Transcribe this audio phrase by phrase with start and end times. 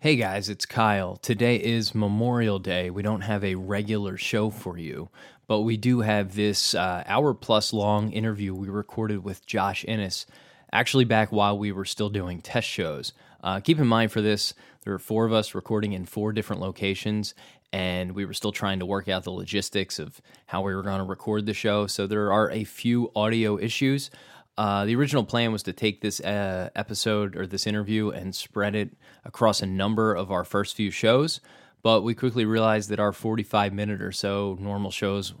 [0.00, 1.16] Hey guys, it's Kyle.
[1.16, 2.88] Today is Memorial Day.
[2.88, 5.08] We don't have a regular show for you,
[5.48, 10.24] but we do have this uh, hour plus long interview we recorded with Josh Innes,
[10.72, 13.12] actually back while we were still doing test shows.
[13.42, 16.62] Uh, keep in mind for this, there were four of us recording in four different
[16.62, 17.34] locations,
[17.72, 20.98] and we were still trying to work out the logistics of how we were going
[20.98, 21.88] to record the show.
[21.88, 24.12] So there are a few audio issues.
[24.58, 28.74] Uh, the original plan was to take this uh, episode or this interview and spread
[28.74, 28.90] it
[29.24, 31.40] across a number of our first few shows,
[31.80, 35.32] but we quickly realized that our 45 minute or so normal shows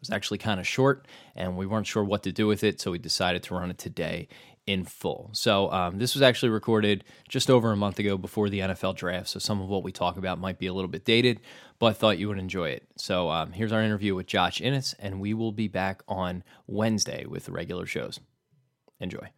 [0.00, 2.90] was actually kind of short, and we weren't sure what to do with it, so
[2.90, 4.26] we decided to run it today
[4.66, 5.30] in full.
[5.34, 9.28] So um, this was actually recorded just over a month ago before the NFL draft,
[9.28, 11.38] so some of what we talk about might be a little bit dated,
[11.78, 12.88] but I thought you would enjoy it.
[12.96, 17.24] So um, here's our interview with Josh Innes, and we will be back on Wednesday
[17.24, 18.18] with the regular shows.
[19.04, 19.28] Enjoy.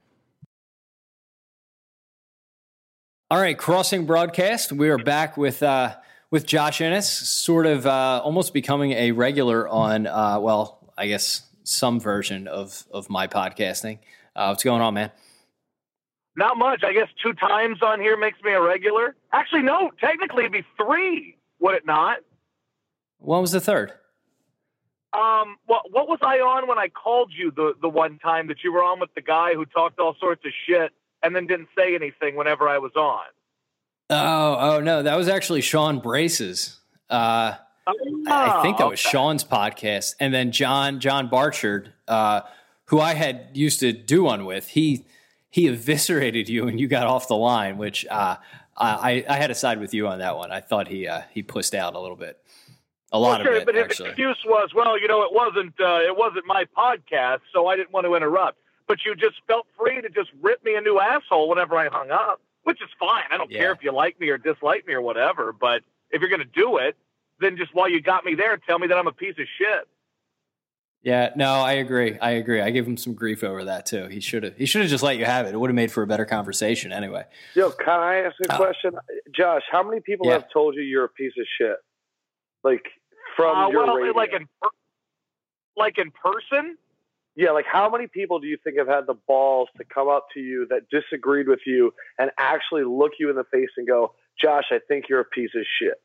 [3.28, 4.70] All right, crossing broadcast.
[4.70, 5.96] We are back with uh,
[6.30, 10.06] with Josh Innes, sort of uh, almost becoming a regular on.
[10.06, 13.98] Uh, well, I guess some version of of my podcasting.
[14.36, 15.10] Uh, what's going on, man?
[16.36, 16.84] Not much.
[16.84, 19.16] I guess two times on here makes me a regular.
[19.32, 19.90] Actually, no.
[20.00, 22.18] Technically, it'd be three, would it not?
[23.18, 23.92] What was the third?
[25.16, 28.62] Um, what what was I on when I called you the the one time that
[28.62, 31.68] you were on with the guy who talked all sorts of shit and then didn't
[31.76, 33.24] say anything whenever I was on?
[34.10, 36.78] Oh, oh no, that was actually Sean Brace's.
[37.08, 37.54] Uh,
[37.86, 39.10] oh, I think that was okay.
[39.10, 42.42] Sean's podcast, and then John John Barchard, uh,
[42.86, 45.06] who I had used to do one with, he
[45.48, 48.36] he eviscerated you and you got off the line, which uh,
[48.76, 50.52] I I had to side with you on that one.
[50.52, 52.38] I thought he uh, he pushed out a little bit.
[53.16, 54.10] A lot well, sure, of it, but actually.
[54.10, 57.74] his excuse was, well, you know, it wasn't uh, it wasn't my podcast, so I
[57.74, 58.58] didn't want to interrupt.
[58.86, 62.10] But you just felt free to just rip me a new asshole whenever I hung
[62.10, 63.24] up, which is fine.
[63.30, 63.60] I don't yeah.
[63.60, 65.54] care if you like me or dislike me or whatever.
[65.58, 66.94] But if you're going to do it,
[67.40, 69.88] then just while you got me there, tell me that I'm a piece of shit.
[71.02, 72.18] Yeah, no, I agree.
[72.18, 72.60] I agree.
[72.60, 74.08] I gave him some grief over that too.
[74.08, 74.56] He should have.
[74.56, 75.54] He should have just let you have it.
[75.54, 77.24] It would have made for a better conversation anyway.
[77.54, 78.92] Yo, can I ask a uh, question,
[79.34, 79.62] Josh?
[79.72, 80.34] How many people yeah.
[80.34, 81.76] have told you you're a piece of shit?
[82.64, 82.82] Like
[83.36, 84.12] from uh, your well, radio?
[84.12, 84.46] like in
[85.76, 86.76] like in person.
[87.36, 90.28] Yeah, like how many people do you think have had the balls to come up
[90.32, 94.14] to you that disagreed with you and actually look you in the face and go,
[94.40, 96.00] "Josh, I think you're a piece of shit."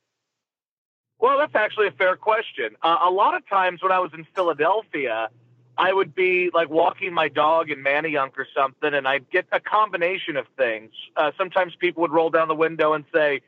[1.19, 2.75] Well, that's actually a fair question.
[2.81, 5.29] Uh, a lot of times when I was in Philadelphia,
[5.77, 9.59] I would be like walking my dog in Manayunk or something, and I'd get a
[9.59, 10.91] combination of things.
[11.15, 13.41] Uh, sometimes people would roll down the window and say,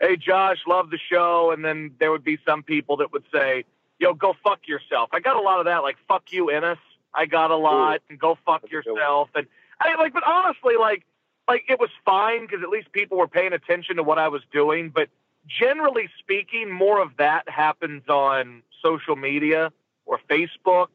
[0.00, 1.50] hey, Josh, love the show.
[1.52, 3.64] And then there would be some people that would say,
[3.98, 5.10] yo, go fuck yourself.
[5.12, 6.78] I got a lot of that, like, fuck you, Innes.
[7.14, 9.30] I got a lot, and go fuck That's yourself.
[9.34, 9.46] And
[9.80, 11.04] I like, but honestly, like,
[11.48, 14.42] like it was fine because at least people were paying attention to what I was
[14.52, 14.90] doing.
[14.90, 15.08] But
[15.46, 19.72] generally speaking, more of that happens on social media
[20.06, 20.88] or Facebook.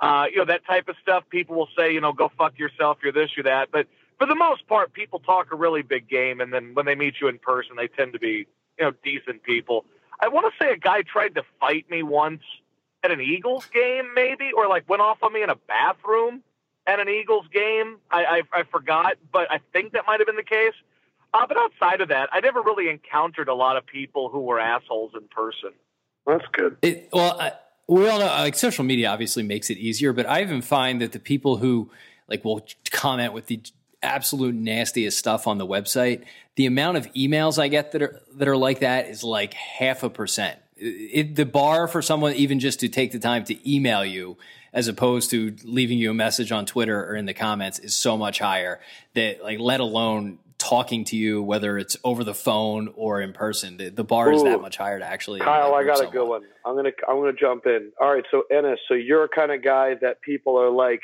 [0.00, 1.22] Uh, you know, that type of stuff.
[1.30, 2.98] People will say, you know, go fuck yourself.
[3.02, 3.68] You're this, you're that.
[3.70, 3.86] But
[4.18, 7.14] for the most part, people talk a really big game, and then when they meet
[7.20, 8.46] you in person, they tend to be
[8.78, 9.84] you know decent people.
[10.20, 12.42] I want to say a guy tried to fight me once
[13.02, 16.42] at an Eagles game, maybe, or like went off on me in a bathroom
[16.86, 17.98] at an Eagles game.
[18.10, 20.74] I I, I forgot, but I think that might have been the case.
[21.32, 24.60] Uh, but outside of that, I never really encountered a lot of people who were
[24.60, 25.70] assholes in person.
[26.26, 26.76] That's good.
[26.80, 27.52] It, well, I,
[27.88, 31.12] we all know like social media obviously makes it easier, but I even find that
[31.12, 31.90] the people who
[32.28, 33.60] like will comment with the
[34.04, 36.24] absolute nastiest stuff on the website.
[36.56, 40.02] The amount of emails I get that are that are like that is like half
[40.02, 40.58] a percent.
[40.76, 44.36] It, the bar for someone even just to take the time to email you
[44.72, 48.18] as opposed to leaving you a message on Twitter or in the comments is so
[48.18, 48.80] much higher
[49.14, 53.76] that like let alone talking to you whether it's over the phone or in person
[53.76, 54.36] the, the bar Ooh.
[54.36, 56.14] is that much higher to actually Kyle I got someone.
[56.14, 59.24] a good one I'm gonna I'm gonna jump in all right so Innes so you're
[59.24, 61.02] a kind of guy that people are like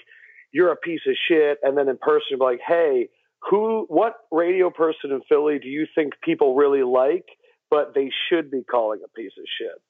[0.53, 3.09] you're a piece of shit, and then in person be like, hey,
[3.49, 7.27] who, what radio person in Philly do you think people really like,
[7.71, 9.81] but they should be calling a piece of shit?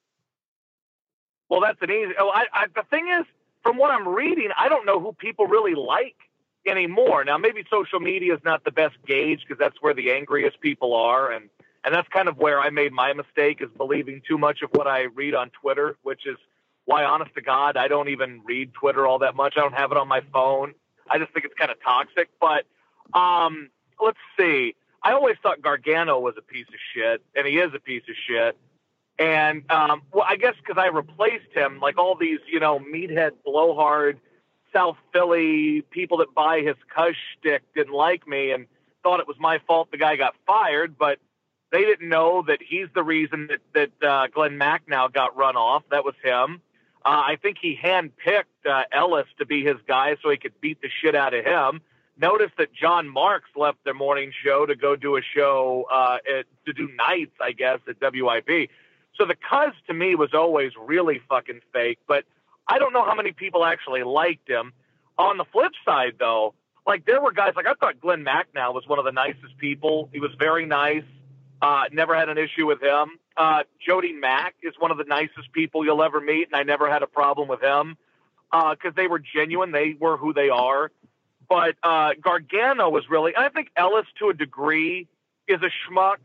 [1.49, 2.13] Well, that's an easy.
[2.19, 3.27] Oh, I, I, the thing is,
[3.63, 6.17] from what I'm reading, I don't know who people really like
[6.67, 7.25] anymore.
[7.25, 10.95] Now, maybe social media is not the best gauge because that's where the angriest people
[10.95, 11.51] are, and
[11.85, 14.87] and that's kind of where I made my mistake is believing too much of what
[14.87, 16.37] I read on Twitter, which is
[16.91, 19.55] why, honest to God, I don't even read Twitter all that much.
[19.57, 20.75] I don't have it on my phone.
[21.09, 22.29] I just think it's kind of toxic.
[22.41, 22.65] But
[23.17, 23.71] um,
[24.05, 24.75] let's see.
[25.01, 28.17] I always thought Gargano was a piece of shit, and he is a piece of
[28.27, 28.59] shit.
[29.21, 33.33] And um, well, I guess because I replaced him, like all these, you know, meathead,
[33.45, 34.19] blowhard,
[34.73, 38.67] South Philly people that buy his cush stick didn't like me and
[39.05, 40.99] thought it was my fault the guy got fired.
[40.99, 41.19] But
[41.71, 45.85] They didn't know that he's the reason that that uh, Glenn Macnow got run off.
[45.91, 46.61] That was him.
[47.05, 50.83] Uh, I think he handpicked uh, Ellis to be his guy so he could beat
[50.83, 51.81] the shit out of him.
[52.19, 56.45] Notice that John Marks left their morning show to go do a show uh, at,
[56.67, 58.69] to do nights, I guess, at WIP.
[59.17, 62.25] So the cuz to me was always really fucking fake, but
[62.69, 64.73] I don't know how many people actually liked him.
[65.19, 66.55] On the flip side, though,
[66.87, 70.09] like there were guys like I thought Glenn Macnow was one of the nicest people.
[70.13, 71.05] He was very nice.
[71.63, 73.19] Uh, never had an issue with him.
[73.37, 76.91] Uh, Jody Mac is one of the nicest people you'll ever meet, and I never
[76.91, 77.97] had a problem with him
[78.51, 79.73] because uh, they were genuine.
[79.73, 80.91] They were who they are.
[81.49, 85.09] But uh, Gargano was really, I think Ellis to a degree
[85.49, 86.19] is a schmuck,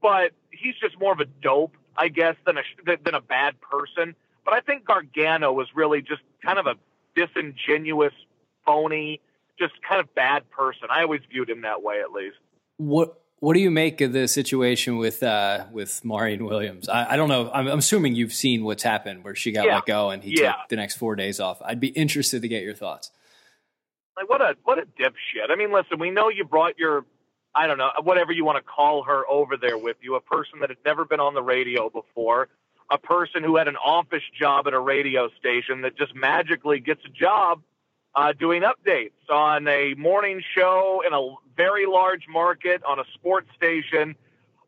[0.00, 2.62] but he's just more of a dope, I guess, than a
[3.04, 4.14] than a bad person.
[4.44, 6.76] But I think Gargano was really just kind of a
[7.14, 8.14] disingenuous,
[8.64, 9.20] phony,
[9.58, 10.88] just kind of bad person.
[10.90, 12.36] I always viewed him that way, at least.
[12.78, 16.88] What what do you make of the situation with uh, with Marion Williams?
[16.88, 17.48] I, I don't know.
[17.54, 19.76] I'm, I'm, assuming you've seen what's happened where she got yeah.
[19.76, 20.50] let go and he yeah.
[20.50, 21.62] took the next four days off.
[21.64, 23.12] I'd be interested to get your thoughts.
[24.16, 25.48] Like what a what a dipshit.
[25.48, 27.06] I mean, listen, we know you brought your
[27.54, 30.58] I don't know whatever you want to call her over there with you, a person
[30.62, 32.48] that had never been on the radio before,
[32.90, 37.02] a person who had an office job at a radio station that just magically gets
[37.04, 37.62] a job
[38.16, 43.48] uh, doing updates on a morning show in a very large market on a sports
[43.54, 44.16] station.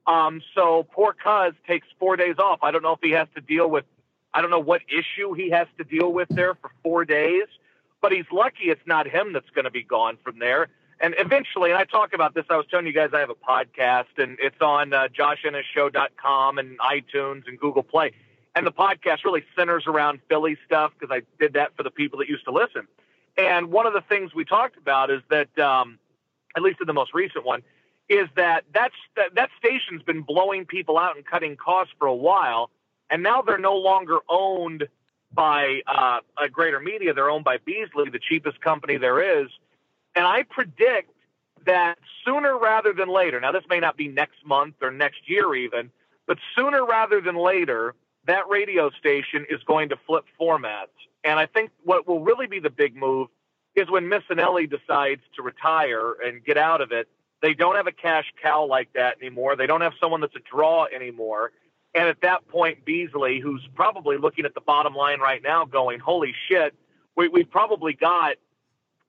[0.06, 2.58] Um, so poor Cuz takes four days off.
[2.62, 3.86] I don't know if he has to deal with,
[4.34, 7.46] I don't know what issue he has to deal with there for four days,
[8.02, 10.68] but he's lucky it's not him that's going to be gone from there.
[11.00, 13.34] And eventually, and I talk about this, I was telling you guys I have a
[13.34, 18.12] podcast and it's on uh, joshinnesshow.com and iTunes and Google Play.
[18.54, 22.18] And the podcast really centers around Philly stuff because I did that for the people
[22.18, 22.88] that used to listen.
[23.38, 25.98] And one of the things we talked about is that, um,
[26.56, 27.62] at least in the most recent one,
[28.08, 32.14] is that that's, that, that station's been blowing people out and cutting costs for a
[32.14, 32.70] while.
[33.10, 34.88] And now they're no longer owned
[35.32, 37.14] by uh, a greater media.
[37.14, 39.48] They're owned by Beasley, the cheapest company there is.
[40.16, 41.12] And I predict
[41.64, 45.54] that sooner rather than later, now this may not be next month or next year
[45.54, 45.90] even,
[46.26, 47.94] but sooner rather than later,
[48.26, 50.88] that radio station is going to flip formats.
[51.24, 53.28] And I think what will really be the big move
[53.74, 57.08] is when Missanelli decides to retire and get out of it.
[57.40, 59.54] They don't have a cash cow like that anymore.
[59.54, 61.52] They don't have someone that's a draw anymore.
[61.94, 66.00] And at that point, Beasley, who's probably looking at the bottom line right now, going,
[66.00, 66.74] "Holy shit,
[67.16, 68.36] we, we've probably got,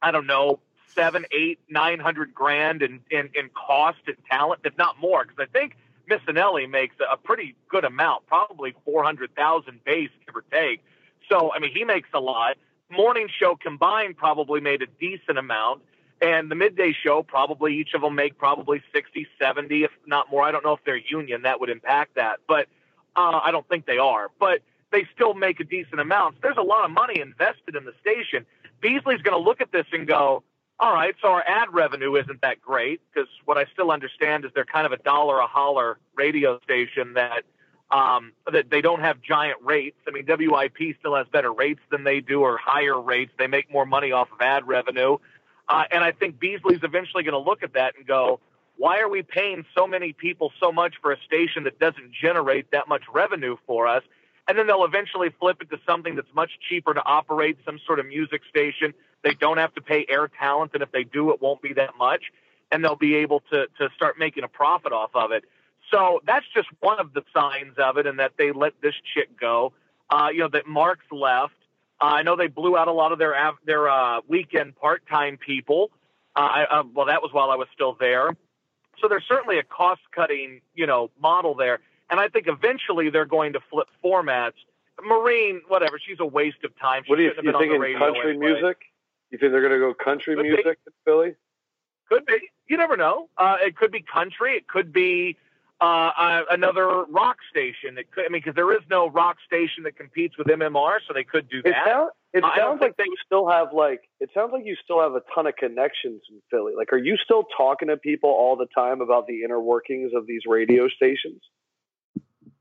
[0.02, 4.78] I don't know, seven, eight, nine hundred grand in, in in cost and talent, if
[4.78, 5.76] not more." Because I think
[6.10, 10.84] Missanelli makes a pretty good amount, probably four hundred thousand base, give or take.
[11.30, 12.58] So, I mean, he makes a lot.
[12.90, 15.81] Morning show combined probably made a decent amount.
[16.22, 20.44] And the midday show, probably each of them make probably 60, 70, if not more.
[20.44, 22.40] I don't know if they're union, that would impact that.
[22.48, 22.68] But
[23.16, 24.30] uh, I don't think they are.
[24.40, 24.62] But
[24.92, 26.42] they still make a decent amount.
[26.42, 28.46] There's a lot of money invested in the station.
[28.81, 30.44] Beasley's going to look at this and go,
[30.80, 34.52] all right, so our ad revenue isn't that great because what I still understand is
[34.56, 37.44] they're kind of a dollar a holler radio station that–
[37.92, 39.98] um, that they don't have giant rates.
[40.08, 43.32] I mean, WIP still has better rates than they do or higher rates.
[43.38, 45.18] They make more money off of ad revenue.
[45.68, 48.40] Uh, and I think Beasley's eventually going to look at that and go,
[48.78, 52.72] why are we paying so many people so much for a station that doesn't generate
[52.72, 54.04] that much revenue for us?
[54.48, 58.00] And then they'll eventually flip it to something that's much cheaper to operate, some sort
[58.00, 58.94] of music station.
[59.24, 61.98] They don't have to pay air talent, and if they do, it won't be that
[62.00, 62.31] much.
[62.72, 65.44] And they'll be able to, to start making a profit off of it.
[65.92, 69.40] So that's just one of the signs of it, and that they let this chick
[69.40, 69.74] go.
[70.10, 71.54] Uh, you know that Marks left.
[72.02, 75.38] Uh, I know they blew out a lot of their their uh, weekend part time
[75.38, 75.92] people.
[76.36, 78.30] Uh, I, uh, well, that was while I was still there.
[79.02, 81.80] So there's certainly a cost cutting you know model there,
[82.10, 84.54] and I think eventually they're going to flip formats.
[85.02, 87.04] Marine, whatever, she's a waste of time.
[87.06, 88.54] She what do you, you think in country anyway.
[88.54, 88.78] music?
[89.31, 90.72] You think they're going to go country could music be.
[90.72, 91.36] in Philly?
[92.10, 92.50] Could be.
[92.68, 93.30] You never know.
[93.38, 94.54] Uh, it could be country.
[94.56, 95.38] It could be
[95.81, 97.95] uh, uh, another rock station.
[97.95, 101.14] That could, I mean, because there is no rock station that competes with MMR, so
[101.14, 101.69] they could do that.
[101.69, 105.02] It, sound, it sounds like they you still have like it sounds like you still
[105.02, 106.74] have a ton of connections in Philly.
[106.76, 110.28] Like, are you still talking to people all the time about the inner workings of
[110.28, 111.42] these radio stations?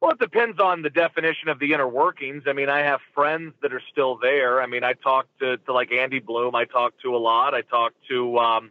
[0.00, 2.44] Well, it depends on the definition of the inner workings.
[2.46, 4.62] I mean, I have friends that are still there.
[4.62, 6.54] I mean, I talk to, to like Andy Bloom.
[6.54, 7.52] I talk to a lot.
[7.52, 8.70] I talk to um,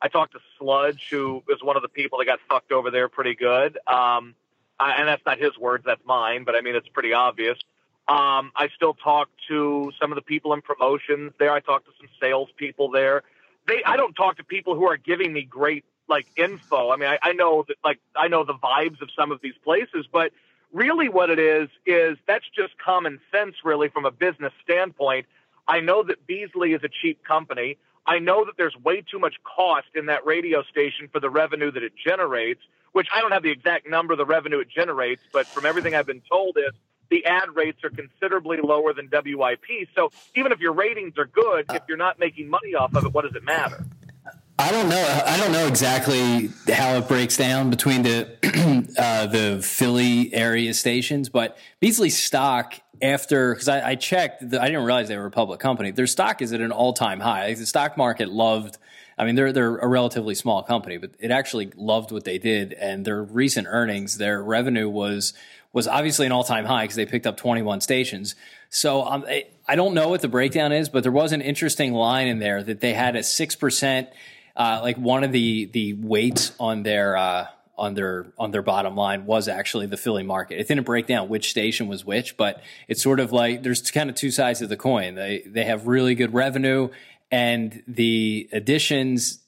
[0.00, 3.08] I talked to Sludge, who is one of the people that got fucked over there
[3.08, 3.76] pretty good.
[3.86, 4.34] Um,
[4.78, 7.58] I, and that's not his words, that's mine, but I mean, it's pretty obvious.
[8.06, 11.52] Um, I still talk to some of the people in promotions there.
[11.52, 13.22] I talk to some salespeople there.
[13.66, 16.90] They, I don't talk to people who are giving me great like info.
[16.90, 19.56] I mean, I, I know that like I know the vibes of some of these
[19.62, 20.32] places, but
[20.72, 25.26] really what it is is that's just common sense really from a business standpoint.
[25.66, 27.76] I know that Beasley is a cheap company.
[28.08, 31.70] I know that there's way too much cost in that radio station for the revenue
[31.70, 32.60] that it generates,
[32.92, 35.94] which I don't have the exact number of the revenue it generates, but from everything
[35.94, 36.72] I've been told is
[37.10, 39.88] the ad rates are considerably lower than WIP.
[39.94, 43.12] So even if your ratings are good, if you're not making money off of it,
[43.12, 43.84] what does it matter?
[44.60, 45.22] I don't know.
[45.24, 48.28] I don't know exactly how it breaks down between the
[48.98, 54.66] uh, the Philly area stations, but Beasley stock after because I, I, checked, the, I
[54.66, 55.92] didn't realize they were a public company.
[55.92, 57.46] Their stock is at an all time high.
[57.46, 58.78] Like the stock market loved.
[59.16, 62.72] I mean, they're they're a relatively small company, but it actually loved what they did,
[62.72, 65.34] and their recent earnings, their revenue was
[65.72, 68.34] was obviously an all time high because they picked up 21 stations.
[68.70, 71.92] So um, I, I don't know what the breakdown is, but there was an interesting
[71.92, 74.08] line in there that they had a six percent
[74.58, 77.46] uh, like one of the the weights on their uh,
[77.78, 80.58] on their on their bottom line was actually the Philly market.
[80.58, 84.10] It didn't break down which station was which, but it's sort of like there's kind
[84.10, 85.14] of two sides of the coin.
[85.14, 86.88] They they have really good revenue,
[87.30, 89.38] and the additions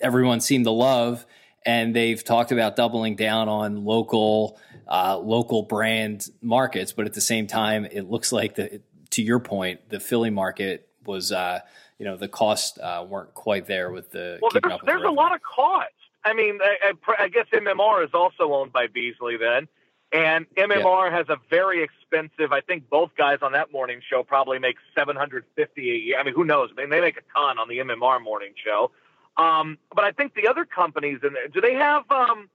[0.00, 1.26] everyone seemed to love,
[1.66, 6.92] and they've talked about doubling down on local uh, local brand markets.
[6.92, 10.88] But at the same time, it looks like the to your point, the Philly market
[11.04, 11.58] was uh,
[12.00, 14.38] you know the costs uh, weren't quite there with the.
[14.40, 15.92] Well, there's, there's a lot of cost.
[16.24, 19.68] I mean, I, I, I, guess MMR is also owned by Beasley then,
[20.10, 21.16] and MMR yeah.
[21.16, 22.52] has a very expensive.
[22.52, 26.18] I think both guys on that morning show probably make seven hundred fifty a year.
[26.18, 26.70] I mean, who knows?
[26.76, 28.92] I mean, they make a ton on the MMR morning show.
[29.36, 32.10] Um, but I think the other companies in there, do they have?
[32.10, 32.48] Um,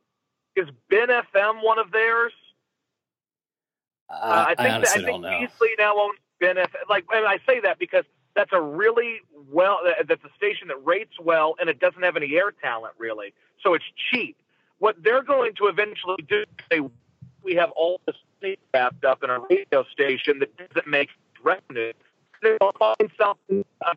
[0.56, 2.34] is Ben FM one of theirs?
[4.10, 6.90] Uh, uh, I think I, that, I think Beasley now owns Ben FM.
[6.90, 11.14] Like, and I say that because that's a really well that's a station that rates
[11.22, 13.34] well and it doesn't have any air talent really.
[13.64, 14.36] So it's cheap.
[14.80, 16.82] What they're going to eventually do is
[17.42, 18.16] we have all this
[18.74, 21.10] wrapped up in a radio station that doesn't make
[21.42, 21.94] revenue.
[22.44, 23.94] They'll find something uh,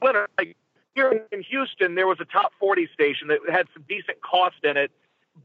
[0.00, 0.56] winner like
[0.94, 4.76] here in Houston there was a top 40 station that had some decent cost in
[4.76, 4.90] it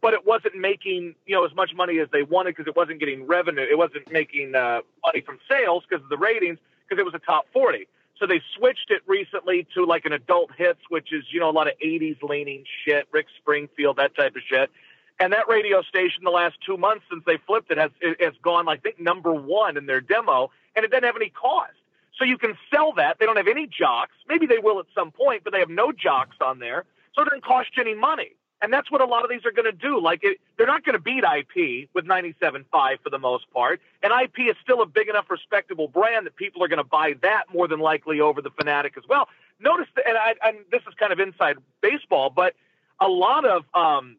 [0.01, 2.99] but it wasn't making you know as much money as they wanted because it wasn't
[2.99, 3.65] getting revenue.
[3.69, 7.19] It wasn't making uh, money from sales because of the ratings because it was a
[7.19, 7.87] top 40
[8.19, 11.51] so they switched it recently to like an adult hits, which is, you know, a
[11.51, 14.71] lot of 80s leaning shit, Rick Springfield, that type of shit.
[15.19, 18.33] And that radio station, the last two months since they flipped it, has it has
[18.43, 21.73] gone, I think, number one in their demo, and it doesn't have any cost.
[22.17, 23.17] So you can sell that.
[23.19, 24.13] They don't have any jocks.
[24.27, 27.25] Maybe they will at some point, but they have no jocks on there, so it
[27.25, 28.35] doesn't cost you any money.
[28.61, 29.99] And that's what a lot of these are going to do.
[30.01, 32.65] Like it, they're not going to beat IP with 97.5
[33.03, 33.79] for the most part.
[34.01, 37.15] And IP is still a big enough, respectable brand that people are going to buy
[37.21, 39.27] that more than likely over the Fanatic as well.
[39.59, 42.55] Notice and, I, and this is kind of inside baseball, but
[42.99, 44.17] a lot of um,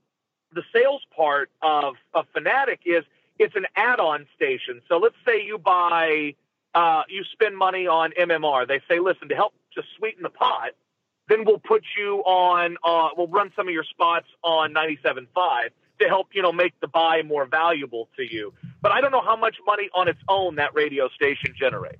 [0.52, 3.04] the sales part of, of Fanatic is
[3.38, 4.82] it's an add-on station.
[4.88, 6.34] So let's say you buy,
[6.74, 8.66] uh, you spend money on MMR.
[8.66, 10.70] They say, listen, to help to sweeten the pot,
[11.28, 15.26] then we'll put you on, uh, we'll run some of your spots on 97.5
[16.00, 18.52] to help, you know, make the buy more valuable to you.
[18.80, 21.98] But I don't know how much money on its own that radio station generates.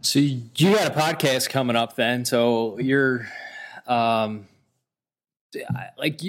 [0.00, 2.24] So you got a podcast coming up then.
[2.24, 3.28] So you're,
[3.86, 4.46] um,
[5.98, 6.20] like,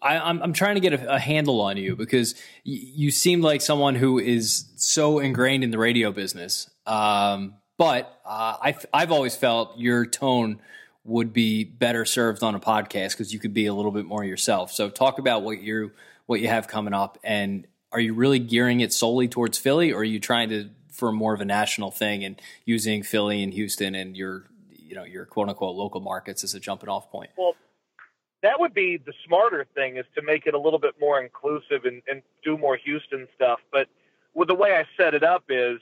[0.00, 3.60] I, am I'm trying to get a, a handle on you because you seem like
[3.60, 6.70] someone who is so ingrained in the radio business.
[6.86, 10.60] Um, but uh, I've, I've always felt your tone
[11.02, 14.22] would be better served on a podcast because you could be a little bit more
[14.22, 14.70] yourself.
[14.70, 15.90] So talk about what you
[16.26, 20.02] what you have coming up, and are you really gearing it solely towards Philly, or
[20.02, 23.96] are you trying to for more of a national thing and using Philly and Houston
[23.96, 27.30] and your you know your quote unquote local markets as a jumping off point?
[27.36, 27.56] Well,
[28.44, 31.84] that would be the smarter thing is to make it a little bit more inclusive
[31.84, 33.58] and, and do more Houston stuff.
[33.72, 33.88] But
[34.46, 35.80] the way I set it up is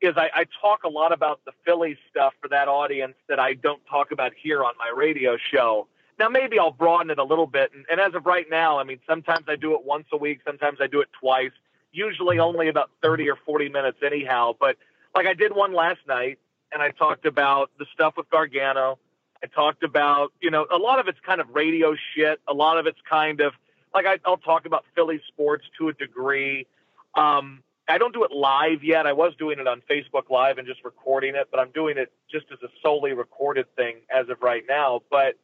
[0.00, 3.54] is I, I talk a lot about the Philly stuff for that audience that I
[3.54, 5.88] don't talk about here on my radio show.
[6.18, 7.70] Now, maybe I'll broaden it a little bit.
[7.74, 10.40] And, and as of right now, I mean, sometimes I do it once a week,
[10.46, 11.52] sometimes I do it twice,
[11.92, 14.54] usually only about 30 or 40 minutes, anyhow.
[14.58, 14.76] But
[15.14, 16.38] like I did one last night,
[16.72, 18.98] and I talked about the stuff with Gargano.
[19.42, 22.40] I talked about, you know, a lot of it's kind of radio shit.
[22.48, 23.52] A lot of it's kind of
[23.94, 26.66] like I, I'll talk about Philly sports to a degree.
[27.14, 29.06] Um, I don't do it live yet.
[29.06, 32.12] I was doing it on Facebook Live and just recording it, but I'm doing it
[32.30, 35.00] just as a solely recorded thing as of right now.
[35.10, 35.36] But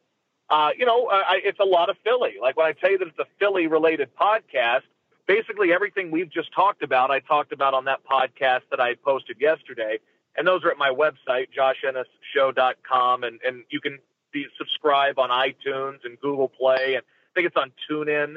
[0.49, 2.35] uh, you know, I, it's a lot of Philly.
[2.39, 4.83] Like when I tell you that it's a Philly related podcast,
[5.27, 9.37] basically everything we've just talked about, I talked about on that podcast that I posted
[9.39, 9.97] yesterday.
[10.37, 13.23] And those are at my website, joshinnesshow.com.
[13.23, 13.99] And, and you can
[14.35, 18.35] the subscribe on iTunes and Google Play, and I think it's on TuneIn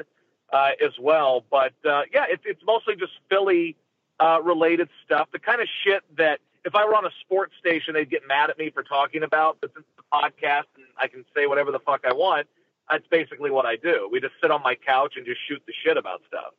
[0.51, 1.43] uh, as well.
[1.51, 3.75] But uh, yeah, it's mostly just Philly
[4.19, 7.93] uh, related stuff, the kind of shit that if I were on a sports station,
[7.93, 9.57] they'd get mad at me for talking about.
[9.61, 12.47] But since it's a podcast and I can say whatever the fuck I want,
[12.89, 14.09] that's basically what I do.
[14.11, 16.53] We just sit on my couch and just shoot the shit about stuff.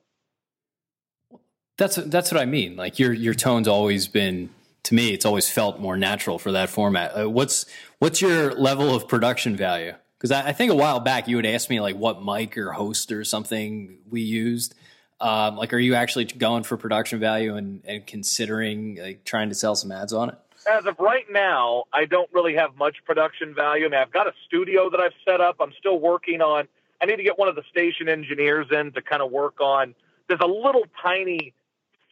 [1.77, 2.77] That's that's what I mean.
[2.77, 4.51] Like your your tone's always been
[4.85, 5.13] to me.
[5.13, 7.17] It's always felt more natural for that format.
[7.19, 7.67] Uh, what's
[7.99, 9.95] what's your level of production value?
[10.19, 12.73] Because I, I, think a while back you had asked me like what mic or
[12.73, 14.75] host or something we used.
[15.21, 19.55] Um, like, are you actually going for production value and, and considering like trying to
[19.55, 20.39] sell some ads on it?
[20.71, 23.87] As of right now, I don't really have much production value.
[23.87, 25.57] I mean, I've got a studio that I've set up.
[25.61, 26.69] I'm still working on.
[27.01, 29.95] I need to get one of the station engineers in to kind of work on.
[30.29, 31.55] There's a little tiny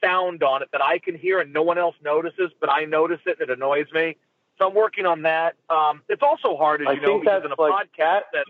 [0.02, 3.20] sound on it that I can hear and no one else notices, but I notice
[3.26, 4.16] it and it annoys me.
[4.58, 5.54] So I'm working on that.
[5.70, 8.46] Um, it's also hard, as I you know, because in a like podcast that,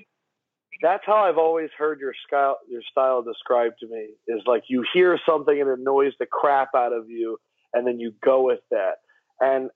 [0.80, 4.84] that's how I've always heard your style your style described to me is like you
[4.92, 7.38] hear something and it annoys the crap out of you,
[7.72, 8.96] and then you go with that.
[9.40, 9.70] And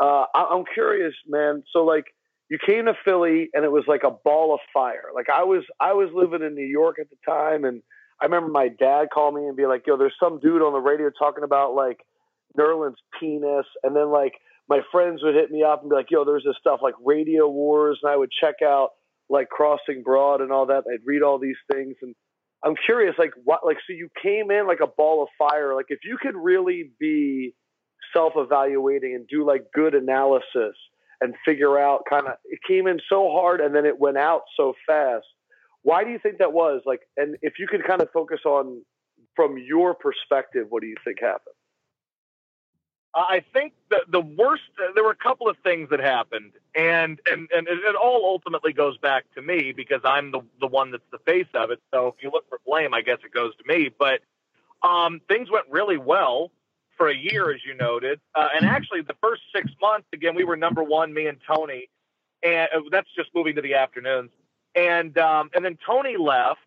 [0.00, 1.62] uh, I, I'm curious, man.
[1.72, 2.06] So like
[2.50, 5.10] you came to Philly and it was like a ball of fire.
[5.14, 7.82] Like I was I was living in New York at the time and
[8.20, 10.80] I remember my dad called me and be like, "Yo, there's some dude on the
[10.80, 12.00] radio talking about like
[12.58, 14.34] Nerlens' penis," and then like
[14.68, 17.48] my friends would hit me up and be like, "Yo, there's this stuff like Radio
[17.48, 18.90] Wars," and I would check out
[19.30, 20.84] like Crossing Broad and all that.
[20.92, 22.14] I'd read all these things, and
[22.64, 25.74] I'm curious, like what, like so you came in like a ball of fire.
[25.74, 27.54] Like if you could really be
[28.14, 30.74] self-evaluating and do like good analysis
[31.20, 34.42] and figure out kind of it came in so hard and then it went out
[34.56, 35.26] so fast
[35.82, 36.82] why do you think that was?
[36.84, 38.82] Like, and if you could kind of focus on
[39.36, 41.57] from your perspective, what do you think happened?
[43.14, 44.62] I think the the worst.
[44.94, 48.96] There were a couple of things that happened, and and and it all ultimately goes
[48.98, 51.80] back to me because I'm the the one that's the face of it.
[51.92, 53.90] So if you look for blame, I guess it goes to me.
[53.96, 54.20] But
[54.82, 56.50] um, things went really well
[56.96, 60.42] for a year, as you noted, uh, and actually the first six months, again, we
[60.42, 61.88] were number one, me and Tony,
[62.42, 64.30] and uh, that's just moving to the afternoons
[64.78, 66.60] and um, and then Tony left,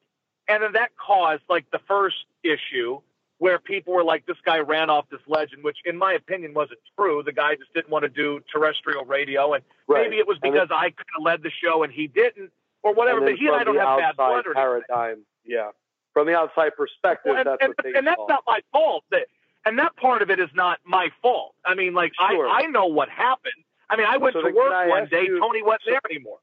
[0.47, 2.99] and then that caused like the first issue
[3.41, 6.79] where people were like, "This guy ran off this legend," which, in my opinion, wasn't
[6.95, 7.23] true.
[7.25, 10.03] The guy just didn't want to do terrestrial radio, and right.
[10.03, 12.51] maybe it was because I kind of led the show and he didn't,
[12.83, 13.19] or whatever.
[13.19, 15.25] But he and I don't have bad blood or paradigm.
[15.43, 15.71] Yeah,
[16.13, 19.05] from the outside perspective, well, and, that's and, and that's not my fault.
[19.09, 19.25] That
[19.65, 21.55] and that part of it is not my fault.
[21.65, 22.47] I mean, like sure.
[22.47, 23.65] I I know what happened.
[23.89, 25.23] I mean, I went so to work one day.
[25.23, 26.37] You, Tony wasn't so, there anymore.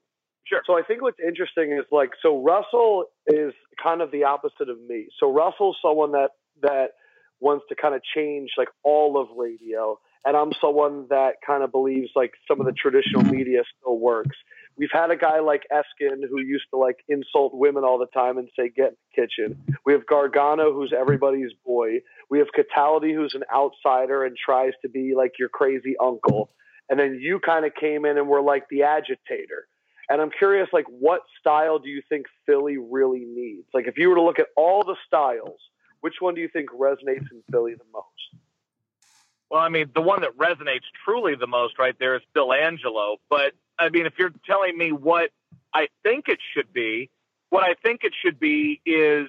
[0.46, 0.62] Sure.
[0.66, 4.80] So I think what's interesting is like so Russell is kind of the opposite of
[4.88, 5.06] me.
[5.20, 6.30] So Russell's someone that
[6.62, 6.90] that
[7.40, 11.70] wants to kind of change like all of radio, and I'm someone that kind of
[11.70, 14.36] believes like some of the traditional media still works.
[14.76, 18.38] We've had a guy like Eskin who used to like insult women all the time
[18.38, 19.76] and say get in the kitchen.
[19.84, 22.00] We have Gargano who's everybody's boy.
[22.30, 26.50] We have Cataldi who's an outsider and tries to be like your crazy uncle.
[26.88, 29.66] And then you kind of came in and were like the agitator
[30.08, 33.66] and I'm curious, like, what style do you think Philly really needs?
[33.74, 35.60] Like, if you were to look at all the styles,
[36.00, 38.04] which one do you think resonates in Philly the most?
[39.50, 43.16] Well, I mean, the one that resonates truly the most right there is Phil Angelo.
[43.30, 45.30] But I mean, if you're telling me what
[45.72, 47.11] I think it should be,
[47.50, 49.28] what I think it should be is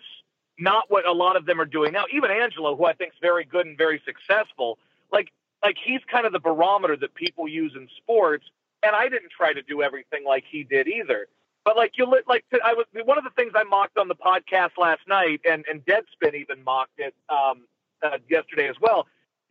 [0.58, 2.04] not what a lot of them are doing now.
[2.14, 4.78] Even Angelo, who I think is very good and very successful,
[5.12, 5.32] like
[5.64, 8.46] like he's kind of the barometer that people use in sports
[8.84, 11.28] and I didn't try to do everything like he did either.
[11.70, 14.72] But like you like I was one of the things I mocked on the podcast
[14.80, 17.68] last night, and and Deadspin even mocked it um,
[18.02, 19.06] uh, yesterday as well.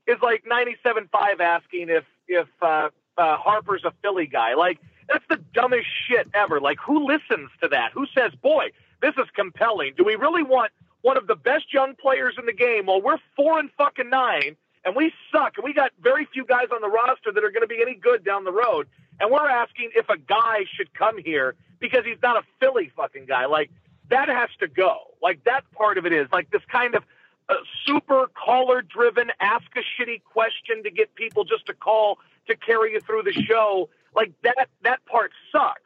[0.09, 4.55] Is like ninety seven five asking if if uh, uh, Harper's a Philly guy.
[4.55, 6.61] Like that's the dumbest shit ever.
[6.61, 7.93] Like who listens to that?
[7.95, 9.93] Who says, "Boy, this is compelling"?
[9.97, 12.87] Do we really want one of the best young players in the game?
[12.87, 16.67] Well, we're four and fucking nine, and we suck, and we got very few guys
[16.75, 18.89] on the roster that are going to be any good down the road.
[19.21, 23.27] And we're asking if a guy should come here because he's not a Philly fucking
[23.27, 23.47] guy.
[23.47, 23.71] Like,
[24.11, 25.15] that has to go.
[25.23, 27.05] Like, that part of it is like this kind of
[27.49, 27.55] uh,
[27.87, 32.93] super caller driven, ask a shitty question to get people just to call to carry
[32.93, 33.89] you through the show.
[34.15, 35.83] Like, that, that part sucks.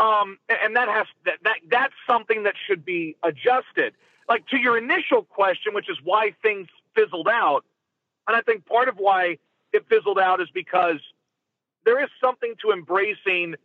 [0.00, 3.92] Um, and that has that, that that's something that should be adjusted.
[4.30, 7.66] Like to your initial question, which is why things fizzled out,
[8.26, 9.36] and I think part of why
[9.74, 11.00] it fizzled out is because
[11.84, 13.56] there is something to embracing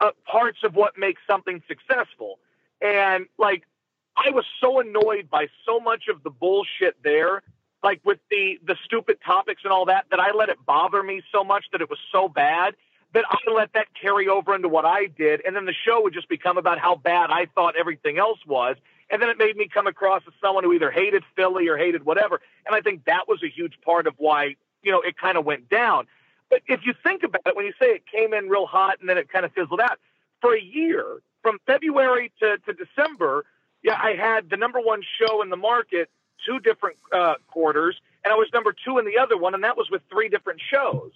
[0.00, 2.38] uh, parts of what makes something successful.
[2.80, 3.64] And like,
[4.16, 7.42] I was so annoyed by so much of the bullshit there,
[7.82, 11.22] like with the the stupid topics and all that, that I let it bother me
[11.30, 12.74] so much that it was so bad
[13.12, 15.40] that I let that carry over into what I did.
[15.46, 18.76] And then the show would just become about how bad I thought everything else was.
[19.08, 22.04] And then it made me come across as someone who either hated Philly or hated
[22.04, 22.40] whatever.
[22.66, 25.44] And I think that was a huge part of why, you know, it kind of
[25.44, 26.06] went down.
[26.50, 29.08] But if you think about it, when you say it came in real hot and
[29.08, 29.98] then it kind of fizzled out,
[30.40, 33.44] for a year, from February to, to December,
[33.82, 36.10] yeah, I had the number one show in the market
[36.44, 39.76] two different uh, quarters, and I was number two in the other one, and that
[39.76, 41.10] was with three different shows.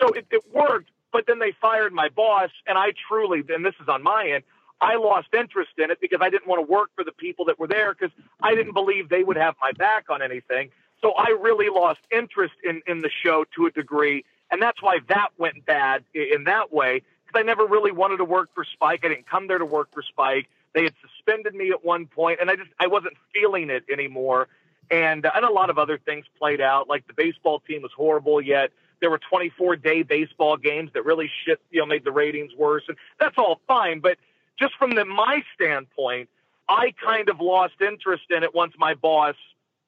[0.00, 3.74] So it, it worked, but then they fired my boss, and I truly, and this
[3.80, 4.44] is on my end,
[4.80, 7.58] I lost interest in it because I didn't want to work for the people that
[7.58, 10.70] were there because I didn't believe they would have my back on anything.
[11.02, 14.24] So I really lost interest in, in the show to a degree.
[14.50, 18.24] And that's why that went bad in that way because I never really wanted to
[18.24, 19.00] work for Spike.
[19.04, 20.48] I didn't come there to work for Spike.
[20.74, 24.48] They had suspended me at one point, and I just I wasn't feeling it anymore.
[24.90, 26.88] And and a lot of other things played out.
[26.88, 28.40] Like the baseball team was horrible.
[28.40, 32.52] Yet there were 24 day baseball games that really shit you know made the ratings
[32.56, 34.00] worse, and that's all fine.
[34.00, 34.18] But
[34.58, 36.28] just from the my standpoint,
[36.68, 39.34] I kind of lost interest in it once my boss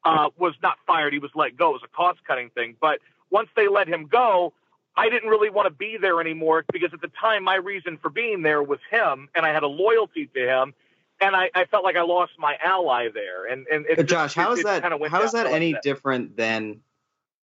[0.05, 1.13] uh, was not fired.
[1.13, 1.71] He was let go.
[1.71, 2.77] It was a cost cutting thing.
[2.81, 2.99] But
[3.33, 4.53] once they let him go,
[4.95, 8.11] I didn't really want to be there anymore because at the time my reason for
[8.11, 10.75] being there was him, and I had a loyalty to him,
[11.21, 13.47] and I, I felt like I lost my ally there.
[13.47, 14.83] And and it, Josh, how is that?
[14.83, 15.83] How is that any that.
[15.83, 16.81] different than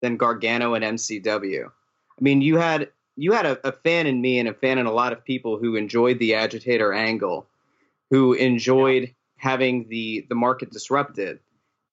[0.02, 1.66] than Gargano and MCW?
[1.66, 4.86] I mean, you had you had a, a fan in me and a fan in
[4.86, 7.48] a lot of people who enjoyed the agitator angle,
[8.10, 9.10] who enjoyed yeah.
[9.36, 11.40] having the the market disrupted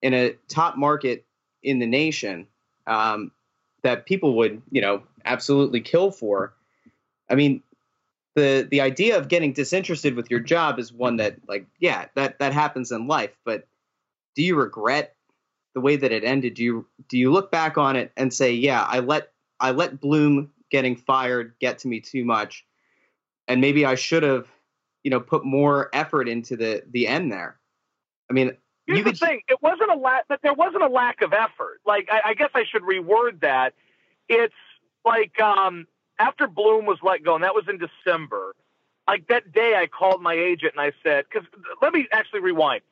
[0.00, 1.26] in a top market
[1.62, 2.46] in the nation.
[2.87, 3.33] Um,
[3.83, 6.55] that people would, you know, absolutely kill for.
[7.29, 7.62] I mean,
[8.35, 12.38] the the idea of getting disinterested with your job is one that, like, yeah, that
[12.38, 13.37] that happens in life.
[13.45, 13.66] But
[14.35, 15.16] do you regret
[15.75, 16.55] the way that it ended?
[16.55, 20.01] Do you do you look back on it and say, yeah, I let I let
[20.01, 22.64] Bloom getting fired get to me too much,
[23.49, 24.47] and maybe I should have,
[25.03, 27.59] you know, put more effort into the the end there.
[28.31, 28.57] I mean,
[28.90, 31.81] Here's you the thing: it wasn't a lack, but there wasn't a lack of effort.
[31.87, 33.74] Like I, I guess I should reword that.
[34.29, 34.55] It's
[35.05, 35.87] like um,
[36.18, 38.55] after Bloom was let go, and that was in December.
[39.09, 41.48] Like that day, I called my agent and I said, "Because
[41.83, 42.83] let me actually rewind."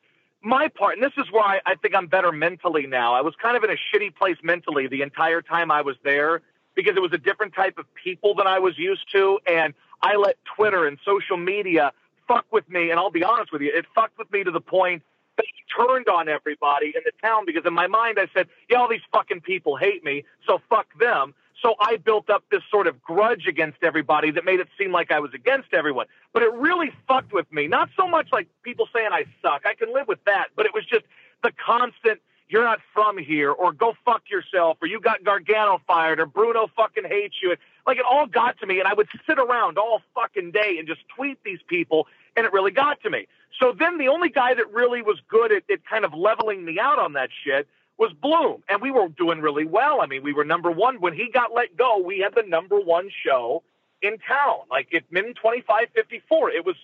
[0.41, 3.13] My part, and this is why I think I'm better mentally now.
[3.13, 6.41] I was kind of in a shitty place mentally the entire time I was there
[6.75, 10.15] because it was a different type of people than I was used to, and I
[10.15, 11.91] let Twitter and social media
[12.25, 12.89] fuck with me.
[12.89, 15.03] And I'll be honest with you, it fucked with me to the point
[15.39, 18.89] they turned on everybody in the town because in my mind I said, yeah, all
[18.89, 21.33] these fucking people hate me, so fuck them.
[21.61, 25.11] So I built up this sort of grudge against everybody that made it seem like
[25.11, 26.07] I was against everyone.
[26.33, 27.67] But it really fucked with me.
[27.67, 29.63] Not so much like people saying I suck.
[29.65, 30.47] I can live with that.
[30.55, 31.03] But it was just
[31.43, 36.19] the constant, you're not from here, or go fuck yourself, or you got Gargano fired,
[36.19, 37.55] or Bruno fucking hates you.
[37.85, 38.79] Like it all got to me.
[38.79, 42.07] And I would sit around all fucking day and just tweet these people.
[42.35, 43.27] And it really got to me.
[43.59, 46.79] So then the only guy that really was good at, at kind of leveling me
[46.79, 48.63] out on that shit was Bloom.
[48.67, 50.01] And we were doing really well.
[50.01, 51.01] I mean, we were number one.
[51.01, 53.61] When he got let go, we had the number one show
[54.01, 56.51] in town, like at Min 2554.
[56.51, 56.75] It was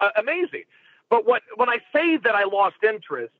[0.00, 0.64] uh, amazing.
[1.10, 3.32] But what, when I say that I lost interest,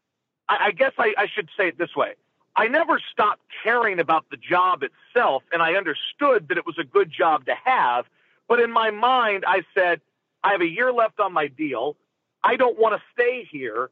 [0.50, 2.14] I, I guess I, I should say it this way.
[2.56, 6.84] I never stopped caring about the job itself, and I understood that it was a
[6.84, 8.06] good job to have.
[8.48, 10.00] But in my mind, I said,
[10.42, 11.96] I have a year left on my deal.
[12.42, 13.90] I don't want to stay here.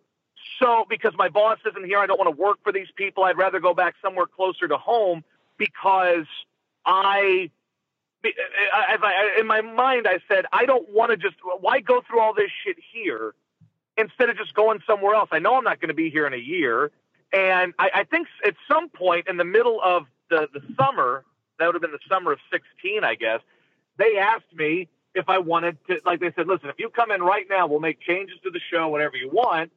[0.60, 3.24] So, because my boss isn't here, I don't want to work for these people.
[3.24, 5.22] I'd rather go back somewhere closer to home
[5.56, 6.26] because
[6.84, 7.50] I,
[8.24, 12.20] as I, in my mind, I said, I don't want to just, why go through
[12.20, 13.34] all this shit here
[13.98, 15.28] instead of just going somewhere else?
[15.32, 16.90] I know I'm not going to be here in a year.
[17.32, 21.24] And I, I think at some point in the middle of the, the summer,
[21.58, 23.40] that would have been the summer of 16, I guess,
[23.98, 27.22] they asked me if I wanted to, like they said, listen, if you come in
[27.22, 29.72] right now, we'll make changes to the show, whatever you want.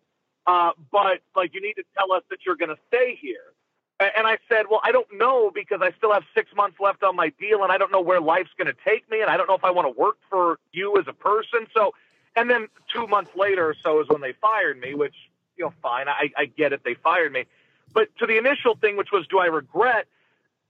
[0.46, 3.54] Uh, but like, you need to tell us that you're going to stay here.
[4.00, 7.16] And I said, well, I don't know because I still have six months left on
[7.16, 9.22] my deal and I don't know where life's going to take me.
[9.22, 11.68] And I don't know if I want to work for you as a person.
[11.76, 11.94] So,
[12.36, 15.16] and then two months later or so is when they fired me, which,
[15.58, 16.08] you know, fine.
[16.08, 16.82] I, I get it.
[16.84, 17.46] They fired me.
[17.94, 20.08] But to the initial thing, which was, do I regret?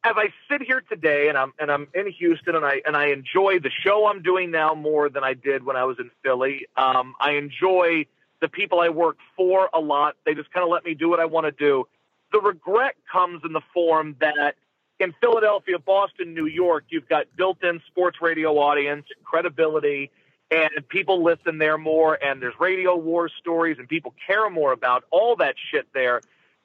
[0.04, 3.08] as I sit here today and I'm and I'm in Houston and I and I
[3.08, 6.68] enjoy the show I'm doing now more than I did when I was in Philly.
[6.76, 8.06] Um, I enjoy
[8.42, 10.16] the people I work for a lot.
[10.26, 11.88] They just kind of let me do what I want to do.
[12.32, 14.56] The regret comes in the form that
[15.00, 20.12] in Philadelphia, Boston, New York, you've got built-in sports radio audience, credibility,
[20.52, 22.22] and people listen there more.
[22.24, 26.22] And there's radio war stories, and people care more about all that shit there.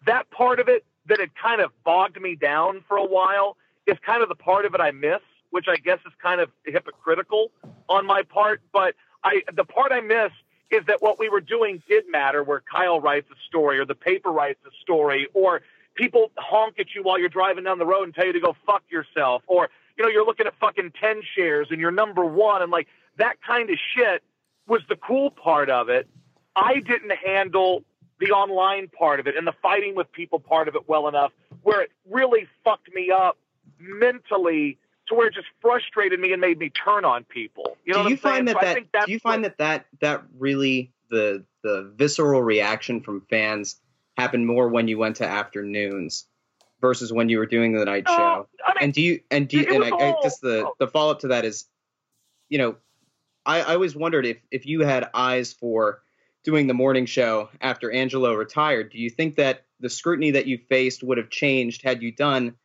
[0.07, 3.97] That part of it that had kind of bogged me down for a while is
[4.05, 5.21] kind of the part of it I miss
[5.57, 7.51] which I guess is kind of hypocritical
[7.89, 8.61] on my part.
[8.75, 8.95] But
[9.25, 10.31] I, the part I miss
[10.71, 13.95] is that what we were doing did matter, where Kyle writes a story or the
[13.95, 15.63] paper writes a story or
[15.95, 18.55] people honk at you while you're driving down the road and tell you to go
[18.67, 22.61] fuck yourself or, you know, you're looking at fucking 10 shares and you're number one
[22.61, 24.23] and like that kind of shit
[24.67, 26.09] was the cool part of it.
[26.55, 27.85] I didn't handle
[28.19, 31.33] the online part of it and the fighting with people part of it well enough
[31.63, 33.37] where it really fucked me up
[33.79, 37.77] mentally to where it just frustrated me and made me turn on people.
[37.85, 38.59] You know do you find saying?
[38.61, 43.01] that, so that do you find what, that that that really the the visceral reaction
[43.01, 43.81] from fans
[44.17, 46.27] happened more when you went to afternoons
[46.81, 48.49] versus when you were doing the night uh, show?
[48.65, 50.89] I mean, and do you and do you, and I, all, I guess the the
[50.89, 51.67] follow up to that is,
[52.49, 52.77] you know,
[53.47, 56.03] I, I always wondered if if you had eyes for
[56.45, 58.91] doing the morning show after Angelo retired.
[58.93, 62.57] Do you think that the scrutiny that you faced would have changed had you done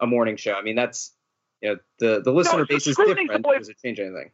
[0.00, 0.54] a morning show?
[0.54, 1.12] I mean, that's
[1.60, 3.44] you know the the listener no, base is different.
[3.44, 4.30] Always, Does it change anything?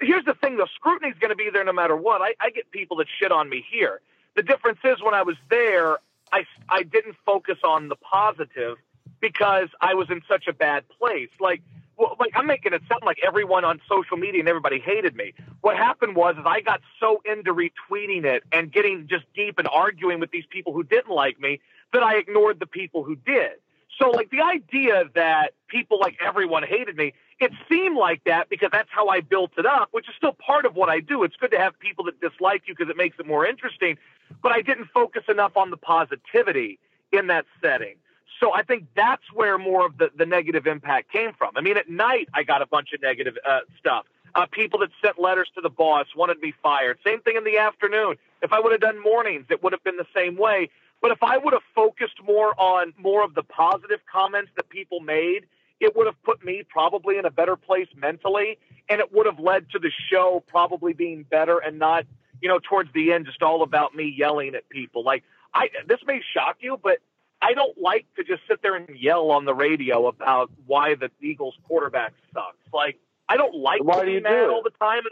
[0.00, 2.20] Here's the thing: the scrutiny's going to be there no matter what.
[2.20, 4.00] I, I get people that shit on me here.
[4.34, 5.98] The difference is when I was there,
[6.32, 8.78] I I didn't focus on the positive
[9.20, 11.28] because I was in such a bad place.
[11.38, 11.62] Like
[11.96, 15.34] well, like I'm making it sound like everyone on social media and everybody hated me.
[15.60, 19.68] What happened was is I got so into retweeting it and getting just deep and
[19.68, 21.60] arguing with these people who didn't like me
[21.92, 23.52] that I ignored the people who did.
[24.00, 28.70] So like the idea that people like everyone hated me, it seemed like that because
[28.72, 31.24] that's how I built it up, which is still part of what I do.
[31.24, 33.98] It's good to have people that dislike you because it makes it more interesting,
[34.42, 36.78] but I didn't focus enough on the positivity
[37.12, 37.96] in that setting.
[38.42, 41.52] So I think that's where more of the, the negative impact came from.
[41.56, 44.04] I mean, at night, I got a bunch of negative uh, stuff.
[44.34, 46.98] Uh, people that sent letters to the boss wanted me fired.
[47.06, 48.16] Same thing in the afternoon.
[48.42, 50.70] If I would have done mornings, it would have been the same way.
[51.00, 54.98] But if I would have focused more on more of the positive comments that people
[54.98, 55.46] made,
[55.78, 59.38] it would have put me probably in a better place mentally, and it would have
[59.38, 62.06] led to the show probably being better and not,
[62.40, 65.04] you know, towards the end just all about me yelling at people.
[65.04, 65.22] Like
[65.54, 66.98] I, this may shock you, but
[67.42, 71.10] I don't like to just sit there and yell on the radio about why the
[71.20, 72.56] Eagles quarterback sucks.
[72.72, 75.00] Like I don't like why to be mad all the time.
[75.00, 75.10] And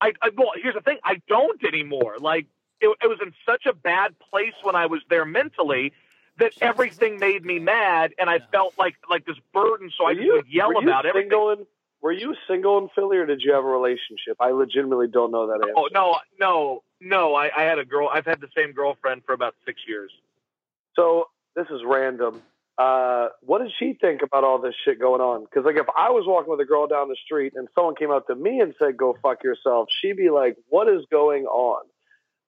[0.00, 2.16] I, I well, here's the thing: I don't anymore.
[2.20, 2.46] Like
[2.80, 5.92] it, it was in such a bad place when I was there mentally
[6.38, 9.90] that everything made me mad, and I felt like like this burden.
[9.96, 11.32] So were I you, would yell about everything.
[11.32, 11.66] In,
[12.00, 14.36] were you single in Philly, or did you have a relationship?
[14.38, 15.72] I legitimately don't know that oh, answer.
[15.76, 17.34] Oh no, no, no.
[17.34, 18.08] I, I had a girl.
[18.12, 20.12] I've had the same girlfriend for about six years.
[20.96, 21.26] So
[21.56, 22.42] this is random.
[22.76, 25.44] Uh, what did she think about all this shit going on?
[25.44, 28.10] Because like if I was walking with a girl down the street and someone came
[28.10, 31.84] up to me and said, "Go fuck yourself," she'd be like, "What is going on?"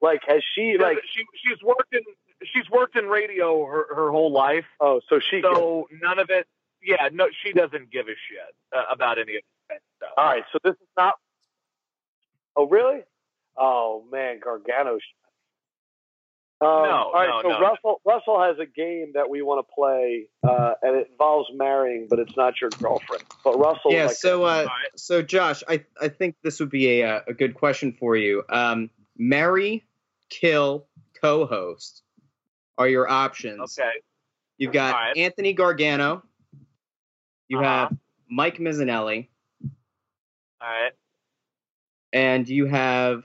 [0.03, 2.01] Like has she like she she's worked in
[2.43, 4.65] she's worked in radio her her whole life.
[4.81, 6.01] Oh, so she so can.
[6.03, 6.47] none of it.
[6.83, 10.11] Yeah, no, she doesn't give a shit uh, about any of that stuff.
[10.17, 11.15] All right, so this is not.
[12.57, 13.03] Oh really?
[13.57, 14.99] Oh man, Gargano
[16.61, 19.67] um, no, all right, no, so no, Russell Russell has a game that we want
[19.67, 23.25] to play, uh, and it involves marrying, but it's not your girlfriend.
[23.45, 24.07] But Russell, yeah.
[24.07, 24.67] Like so, uh,
[24.97, 28.43] so Josh, I I think this would be a a good question for you.
[28.49, 29.85] Um, marry,
[30.31, 30.87] kill,
[31.21, 32.03] co-host
[32.79, 33.79] are your options.
[33.79, 33.91] Okay.
[34.59, 35.17] You've got right.
[35.17, 36.23] Anthony Gargano.
[37.49, 37.89] You uh-huh.
[37.89, 37.97] have
[38.29, 39.29] Mike Missanelli.
[39.63, 40.93] All right.
[42.13, 43.23] And you have,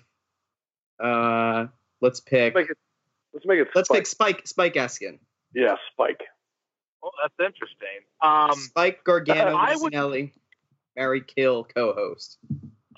[1.02, 1.68] uh,
[2.02, 2.54] let's pick.
[2.56, 2.78] Make it
[3.34, 3.68] Let's make it.
[3.74, 4.00] Let's Spike.
[4.00, 5.20] pick Spike Spike Eskin.
[5.54, 6.22] Yeah, Spike.
[7.04, 7.88] Oh, that's interesting.
[8.22, 10.34] Um, Spike Gargano, I would, Nelly,
[10.96, 12.38] Mary Kill co-host.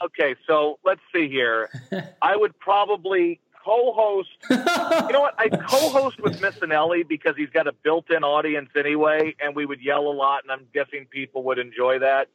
[0.03, 1.69] Okay, so let's see here.
[2.21, 4.29] I would probably co-host.
[4.49, 5.35] you know what?
[5.37, 10.07] I co-host with Missanelli because he's got a built-in audience anyway, and we would yell
[10.07, 12.27] a lot, and I'm guessing people would enjoy that.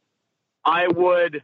[0.65, 1.43] I would.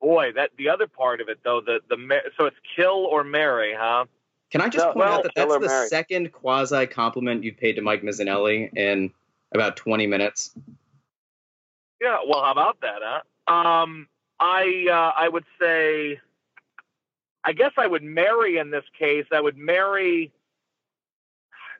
[0.00, 1.96] Boy, that the other part of it though, the the
[2.38, 4.04] so it's kill or marry, huh?
[4.50, 7.82] Can I just no, point out that that's the second quasi compliment you've paid to
[7.82, 9.12] Mike Missanelli in
[9.52, 10.52] about 20 minutes?
[12.00, 13.52] Yeah, well, how about that, huh?
[13.52, 14.08] Um,
[14.40, 16.20] I uh, I would say,
[17.44, 19.26] I guess I would marry in this case.
[19.32, 20.32] I would marry.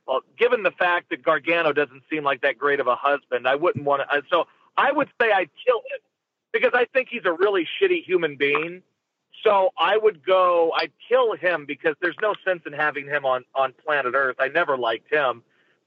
[0.07, 3.55] Well, given the fact that Gargano doesn't seem like that great of a husband, I
[3.55, 4.23] wouldn't want to.
[4.31, 6.01] So I would say I'd kill him
[6.53, 8.83] because I think he's a really shitty human being.
[9.45, 13.45] So I would go, I'd kill him because there's no sense in having him on,
[13.55, 14.37] on planet Earth.
[14.41, 15.43] I never liked him.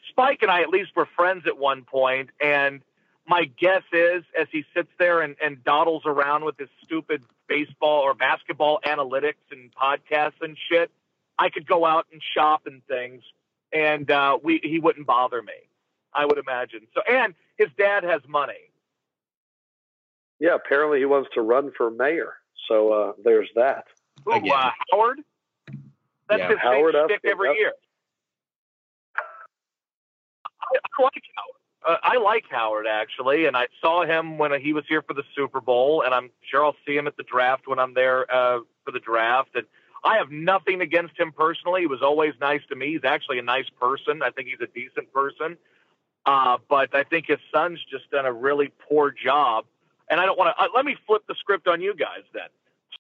[0.10, 2.82] Spike and I at least were friends at one point, and
[3.28, 8.02] my guess is as he sits there and, and dawdles around with his stupid baseball
[8.02, 10.90] or basketball analytics and podcasts and shit,
[11.38, 13.22] I could go out and shop and things,
[13.72, 15.54] and uh, we he wouldn't bother me.
[16.14, 16.82] I would imagine.
[16.94, 18.54] So, and his dad has money.
[20.40, 22.34] Yeah, apparently he wants to run for mayor.
[22.68, 23.86] So uh, there's that.
[24.28, 25.22] Ooh, uh, Howard.
[26.30, 26.50] That's yeah.
[26.50, 27.74] his Howard same stick every year.
[30.62, 31.56] I, I like Howard.
[31.84, 35.24] Uh, I like Howard actually, and I saw him when he was here for the
[35.36, 38.60] Super Bowl, and I'm sure I'll see him at the draft when I'm there uh,
[38.86, 39.50] for the draft.
[39.56, 39.66] And
[40.04, 41.82] I have nothing against him personally.
[41.82, 42.94] He was always nice to me.
[42.94, 44.22] He's actually a nice person.
[44.22, 45.58] I think he's a decent person.
[46.26, 49.66] Uh, but I think his son's just done a really poor job.
[50.12, 50.64] And I don't want to.
[50.64, 52.50] Uh, let me flip the script on you guys then.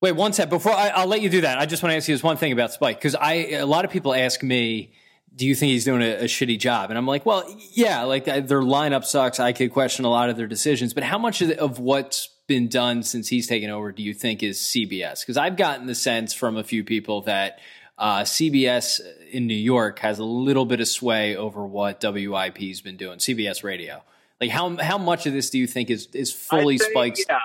[0.02, 1.60] Wait one sec before I, will let you do that.
[1.60, 3.86] I just want to ask you this one thing about Spike because I a lot
[3.86, 4.93] of people ask me,
[5.36, 6.89] do you think he's doing a, a, shitty job?
[6.89, 9.39] And I'm like, well, yeah, like their lineup sucks.
[9.39, 12.67] I could question a lot of their decisions, but how much of, of what's been
[12.67, 15.21] done since he's taken over do you think is CBS?
[15.21, 17.60] Because I've gotten the sense from a few people that
[17.97, 19.00] uh, CBS
[19.32, 23.19] in New York has a little bit of sway over what WIP's been doing.
[23.19, 24.04] CBS Radio.
[24.41, 27.25] Like how how much of this do you think is is fully think, Spike's?
[27.30, 27.38] Yeah,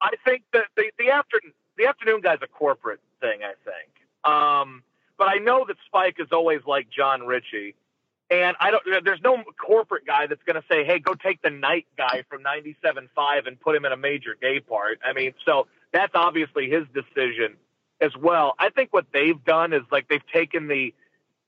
[0.00, 3.40] I think that the the afternoon the afternoon guy's a corporate thing.
[3.42, 4.84] I think, um,
[5.18, 7.74] but I know that Spike is always like Jon Ritchie,
[8.30, 9.04] and I don't.
[9.04, 12.44] There's no corporate guy that's going to say, "Hey, go take the night guy from
[12.44, 16.84] 97.5 and put him in a major day part." I mean, so that's obviously his
[16.94, 17.56] decision
[18.00, 18.54] as well.
[18.58, 20.94] I think what they've done is like they've taken the,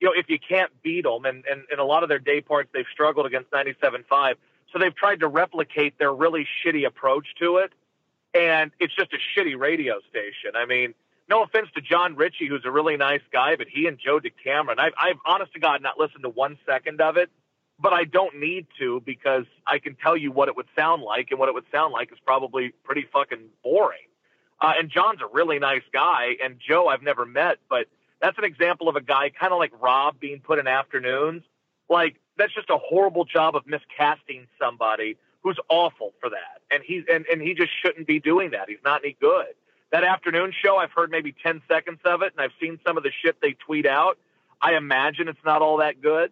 [0.03, 2.41] you know, if you can't beat them, and and in a lot of their day
[2.41, 4.35] parts they've struggled against 97.5,
[4.73, 7.73] so they've tried to replicate their really shitty approach to it,
[8.35, 10.53] and it's just a shitty radio station.
[10.55, 10.95] I mean.
[11.29, 14.79] No offense to Jon Ritchie, who's a really nice guy, but he and Joe DeCamara,
[14.79, 17.31] I've, I've honest to God not listened to one second of it
[17.83, 21.29] but I don't need to because I can tell you what it would sound like,
[21.31, 24.07] and what it would sound like is probably pretty fucking boring.
[24.61, 27.87] Uh, and Jon's a really nice guy, and Joe I've never met, but
[28.23, 31.43] that's an example of a guy kind of like Rob being put in afternoons.
[31.91, 37.03] Like that's just a horrible job of miscasting somebody who's awful for that, and he's
[37.13, 38.69] and and he just shouldn't be doing that.
[38.69, 39.49] He's not any good.
[39.91, 43.03] That afternoon show, I've heard maybe ten seconds of it, and I've seen some of
[43.03, 44.17] the shit they tweet out.
[44.61, 46.31] I imagine it's not all that good.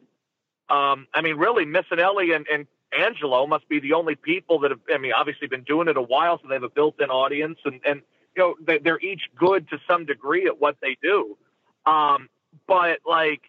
[0.71, 4.81] Um, I mean, really, Missanelli and, and Angelo must be the only people that have.
[4.95, 7.81] I mean, obviously been doing it a while, so they have a built-in audience, and
[7.85, 8.03] and
[8.37, 11.37] you know they, they're each good to some degree at what they do.
[11.87, 12.29] Um,
[12.67, 13.43] but like,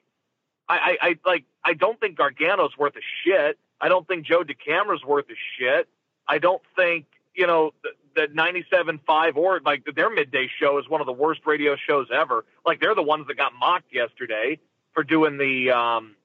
[0.67, 3.57] I, I, I like I don't think Gargano's worth a shit.
[3.79, 5.87] I don't think Joe DeCamara's worth a shit.
[6.27, 7.71] I don't think you know
[8.15, 12.45] that 97.5 or like their midday show is one of the worst radio shows ever.
[12.65, 14.59] Like they're the ones that got mocked yesterday
[14.93, 16.15] for doing the um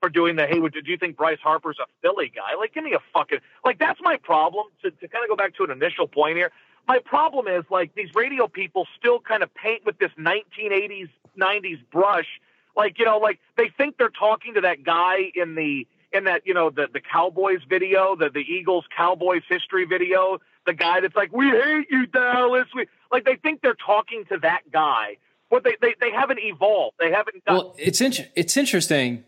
[0.00, 2.56] for doing the hey, do you think Bryce Harper's a Philly guy?
[2.58, 4.66] Like, give me a fucking like that's my problem.
[4.82, 6.52] To to kind of go back to an initial point here,
[6.86, 11.80] my problem is like these radio people still kind of paint with this 1980s 90s
[11.90, 12.40] brush.
[12.76, 16.42] Like you know like they think they're talking to that guy in the in that
[16.44, 21.16] you know the the cowboys video the the eagles cowboys history video the guy that's
[21.16, 22.66] like we hate you dallas.
[22.74, 25.16] We like they think they're talking to that guy.
[25.50, 26.96] But they they, they haven't evolved.
[26.98, 29.24] They haven't well it's in, it's interesting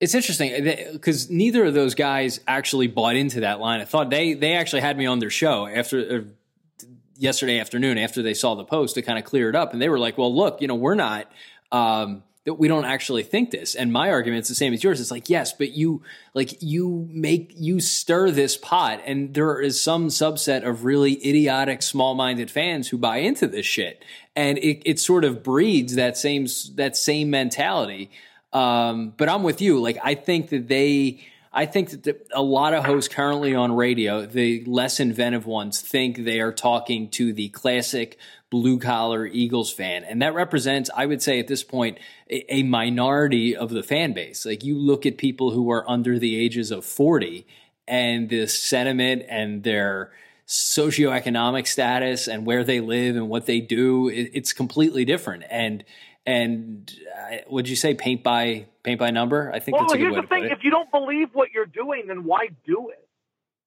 [0.00, 3.80] it's interesting because neither of those guys actually bought into that line.
[3.80, 6.86] I thought they they actually had me on their show after uh,
[7.16, 9.90] yesterday afternoon after they saw the post to kind of clear it up, and they
[9.90, 11.30] were like, "Well, look, you know, we're not."
[11.70, 13.74] Um, that we don't actually think this.
[13.74, 14.98] And my argument is the same as yours.
[14.98, 19.78] It's like, yes, but you like you make you stir this pot and there is
[19.78, 24.02] some subset of really idiotic, small-minded fans who buy into this shit.
[24.34, 28.10] And it, it sort of breeds that same that same mentality
[28.52, 29.80] um, but I'm with you.
[29.80, 34.26] Like, I think that they, I think that a lot of hosts currently on radio,
[34.26, 38.18] the less inventive ones, think they are talking to the classic
[38.50, 40.04] blue collar Eagles fan.
[40.04, 44.12] And that represents, I would say at this point, a, a minority of the fan
[44.12, 44.44] base.
[44.44, 47.46] Like, you look at people who are under the ages of 40
[47.86, 50.12] and the sentiment and their,
[50.50, 55.44] socioeconomic status and where they live and what they do, it, it's completely different.
[55.48, 55.84] And
[56.26, 59.50] and uh, would you say paint by paint by number?
[59.52, 61.66] I think well, that's a good way the thing: if you don't believe what you're
[61.66, 63.06] doing, then why do it?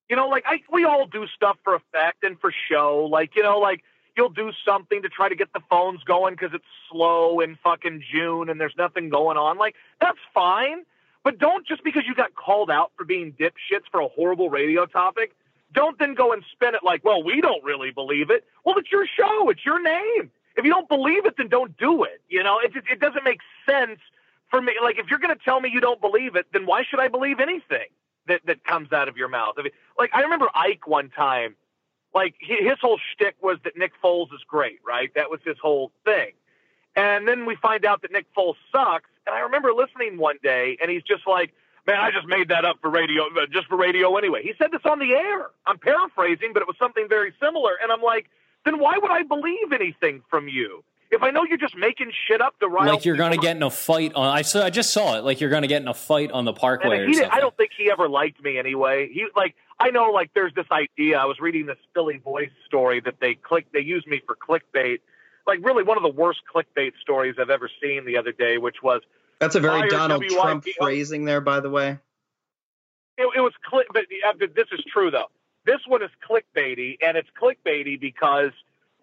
[0.09, 3.07] You know, like I, we all do stuff for effect and for show.
[3.11, 3.82] Like you know, like
[4.15, 8.03] you'll do something to try to get the phones going because it's slow in fucking
[8.11, 9.57] June and there's nothing going on.
[9.57, 10.84] Like that's fine,
[11.23, 14.86] but don't just because you got called out for being dipshits for a horrible radio
[14.86, 15.34] topic.
[15.73, 18.45] Don't then go and spin it like, well, we don't really believe it.
[18.63, 19.49] Well, it's your show.
[19.49, 22.22] It's your name if you don't believe it, then don't do it.
[22.30, 23.99] You know, it it doesn't make sense
[24.49, 24.74] for me.
[24.82, 27.08] Like if you're going to tell me you don't believe it, then why should I
[27.08, 27.88] believe anything
[28.28, 29.56] that that comes out of your mouth?
[29.58, 31.56] I mean, like I remember Ike one time,
[32.14, 35.12] like his whole shtick was that Nick Foles is great, right?
[35.16, 36.34] That was his whole thing.
[36.95, 39.10] And then we find out that Nick Foles sucks.
[39.26, 41.54] And I remember listening one day, and he's just like,
[41.88, 44.43] man, I just made that up for radio, uh, just for radio anyway.
[44.43, 45.47] He said this on the air.
[45.66, 47.72] I'm paraphrasing, but it was something very similar.
[47.82, 48.30] And I'm like,
[48.66, 50.84] then why would I believe anything from you?
[51.11, 53.55] If I know you're just making shit up to rile like you're going to get
[53.55, 55.24] in a fight on, I saw, I just saw it.
[55.24, 57.05] Like you're going to get in a fight on the Parkway.
[57.05, 59.09] Did, I don't think he ever liked me anyway.
[59.14, 61.20] He like I know like there's this idea.
[61.20, 65.01] I was reading this Philly Voice story that they click they used me for clickbait.
[65.45, 68.78] Like really one of the worst clickbait stories I've ever seen the other day, which
[68.82, 69.01] was
[69.38, 71.99] that's a very Donald Trump phrasing there, by the way.
[73.20, 74.05] It, it was click, but
[74.55, 75.30] this is true though.
[75.66, 78.51] This one is clickbaity, and it's clickbaity because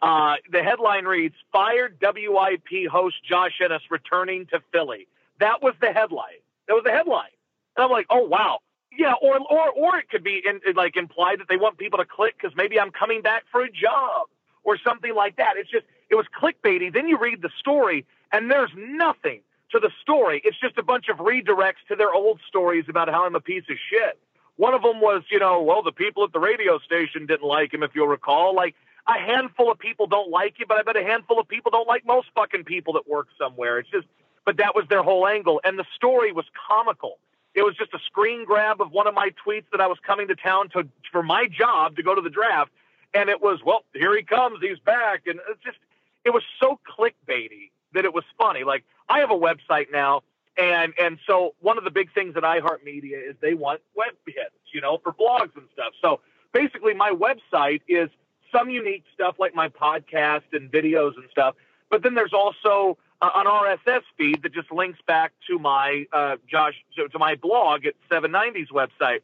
[0.02, 5.08] uh, the headline reads "Fired WIP host Josh Innes returning to Philly."
[5.38, 6.40] That was the headline.
[6.68, 7.30] That was the headline,
[7.76, 8.58] and I'm like, "Oh wow,
[8.96, 12.04] yeah." Or or or it could be in, like implied that they want people to
[12.04, 14.28] click because maybe I'm coming back for a job
[14.62, 15.54] or something like that.
[15.56, 16.92] It's just it was clickbaity.
[16.92, 19.40] Then you read the story, and there's nothing
[19.72, 20.42] to the story.
[20.44, 23.64] It's just a bunch of redirects to their old stories about how I'm a piece
[23.70, 24.18] of shit.
[24.60, 27.72] One of them was, you know, well, the people at the radio station didn't like
[27.72, 28.54] him, if you'll recall.
[28.54, 28.74] Like,
[29.08, 31.88] a handful of people don't like you, but I bet a handful of people don't
[31.88, 33.78] like most fucking people that work somewhere.
[33.78, 34.06] It's just,
[34.44, 35.62] but that was their whole angle.
[35.64, 37.16] And the story was comical.
[37.54, 40.28] It was just a screen grab of one of my tweets that I was coming
[40.28, 42.70] to town to, for my job to go to the draft.
[43.14, 44.58] And it was, well, here he comes.
[44.60, 45.22] He's back.
[45.26, 45.78] And it's just,
[46.26, 48.64] it was so clickbaity that it was funny.
[48.64, 50.20] Like, I have a website now,
[50.56, 54.54] and and so one of the big things at iHeartMedia is they want web hits,
[54.72, 55.92] you know, for blogs and stuff.
[56.02, 56.20] So
[56.52, 58.08] basically, my website is
[58.52, 61.54] some unique stuff like my podcast and videos and stuff,
[61.88, 66.36] but then there's also uh, an RSS feed that just links back to my uh,
[66.50, 69.20] Josh to my blog at 790's website.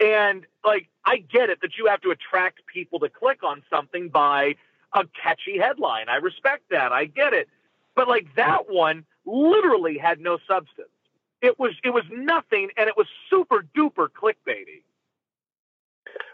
[0.00, 4.08] And like, I get it that you have to attract people to click on something
[4.08, 4.54] by
[4.92, 6.08] a catchy headline.
[6.08, 6.92] I respect that.
[6.92, 7.48] I get it.
[7.98, 10.88] But like that one, literally had no substance.
[11.42, 14.82] It was it was nothing, and it was super duper clickbaity.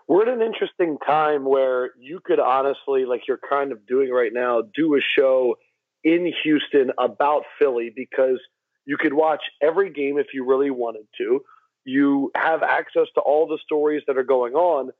[0.06, 4.30] We're at an interesting time where you could honestly, like you're kind of doing right
[4.30, 5.56] now, do a show
[6.04, 8.40] in Houston about Philly because
[8.84, 11.40] you could watch every game if you really wanted to.
[11.86, 14.90] You have access to all the stories that are going on.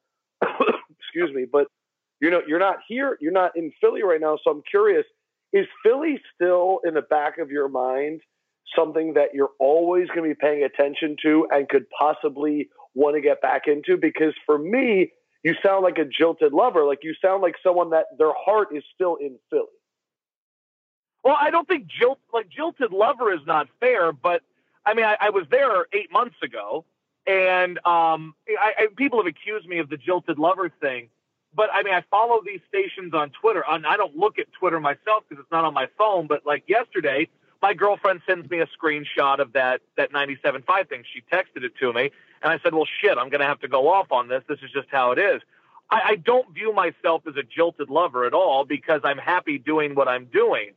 [0.43, 1.67] Excuse me, but
[2.23, 3.19] you know you're not here.
[3.21, 5.05] You're not in Philly right now, so I'm curious
[5.55, 8.21] is Philly still in the back of your mind
[8.77, 13.21] something that you're always going to be paying attention to and could possibly want to
[13.21, 13.97] get back into?
[13.97, 15.13] Because for me,
[15.45, 16.85] you sound like a jilted lover.
[16.85, 19.67] Like you sound like someone that their heart is still in Philly.
[21.23, 24.43] Well, I don't think jilt like jilted lover is not fair, but
[24.85, 26.85] I mean, I, I was there eight months ago,
[27.27, 31.09] and um, I, I, people have accused me of the jilted lover thing
[31.55, 34.81] but I mean, I follow these stations on Twitter, and I don't look at Twitter
[34.81, 36.27] myself because it's not on my phone.
[36.27, 37.29] But like yesterday,
[37.63, 41.05] my girlfriend sends me a screenshot of that that 97.5 thing.
[41.13, 42.11] She texted it to me,
[42.43, 44.43] and I said, "Well, shit, I'm going to have to go off on this.
[44.49, 45.41] This is just how it is."
[45.91, 49.95] I, I don't view myself as a jilted lover at all because I'm happy doing
[49.95, 50.71] what I'm doing.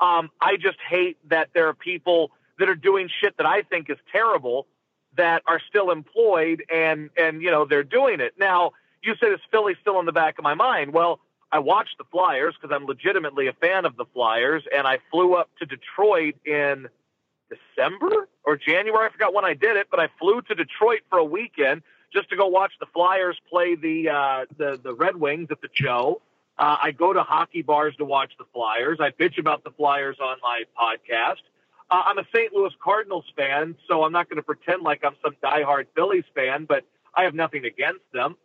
[0.00, 3.90] Um, I just hate that there are people that are doing shit that I think
[3.90, 4.66] is terrible
[5.16, 8.72] that are still employed and and you know they're doing it now
[9.04, 10.92] you said is Philly still in the back of my mind?
[10.92, 11.20] Well,
[11.52, 15.34] I watched the Flyers because I'm legitimately a fan of the Flyers, and I flew
[15.34, 16.88] up to Detroit in
[17.48, 19.06] December or January.
[19.06, 21.82] I forgot when I did it, but I flew to Detroit for a weekend
[22.12, 25.68] just to go watch the Flyers play the uh, the the Red Wings at the
[25.72, 26.22] show.
[26.58, 28.98] Uh, I go to hockey bars to watch the Flyers.
[29.00, 31.42] I bitch about the Flyers on my podcast.
[31.90, 32.52] Uh, I'm a St.
[32.52, 36.64] Louis Cardinals fan, so I'm not going to pretend like I'm some diehard Phillies fan,
[36.64, 36.84] but
[37.14, 38.36] I have nothing against them.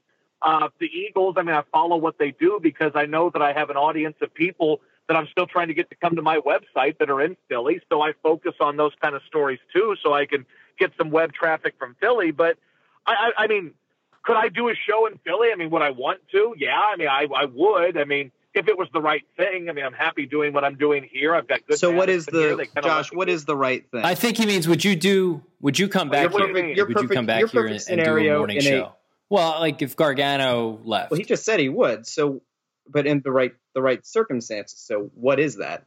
[0.41, 3.53] Uh, the Eagles, I mean, I follow what they do because I know that I
[3.53, 6.37] have an audience of people that I'm still trying to get to come to my
[6.37, 7.81] website that are in Philly.
[7.89, 10.45] So I focus on those kind of stories too, so I can
[10.77, 12.31] get some web traffic from Philly.
[12.31, 12.57] But
[13.05, 13.73] I, I, I mean,
[14.23, 15.49] could I do a show in Philly?
[15.51, 16.53] I mean, would I want to?
[16.57, 17.97] Yeah, I mean, I, I would.
[17.97, 20.75] I mean, if it was the right thing, I mean, I'm happy doing what I'm
[20.75, 21.35] doing here.
[21.35, 21.79] I've got good.
[21.79, 23.11] So, what is the Josh?
[23.11, 24.03] What is the right thing?
[24.03, 25.43] I think he means, would you do?
[25.61, 26.85] Would you come back here?
[26.85, 28.93] Would you come back here and, and do a morning show?
[29.29, 31.11] Well, like if Gargano left.
[31.11, 32.07] Well, he just said he would.
[32.07, 32.41] So,
[32.87, 34.79] but in the right the right circumstances.
[34.79, 35.85] So, what is that?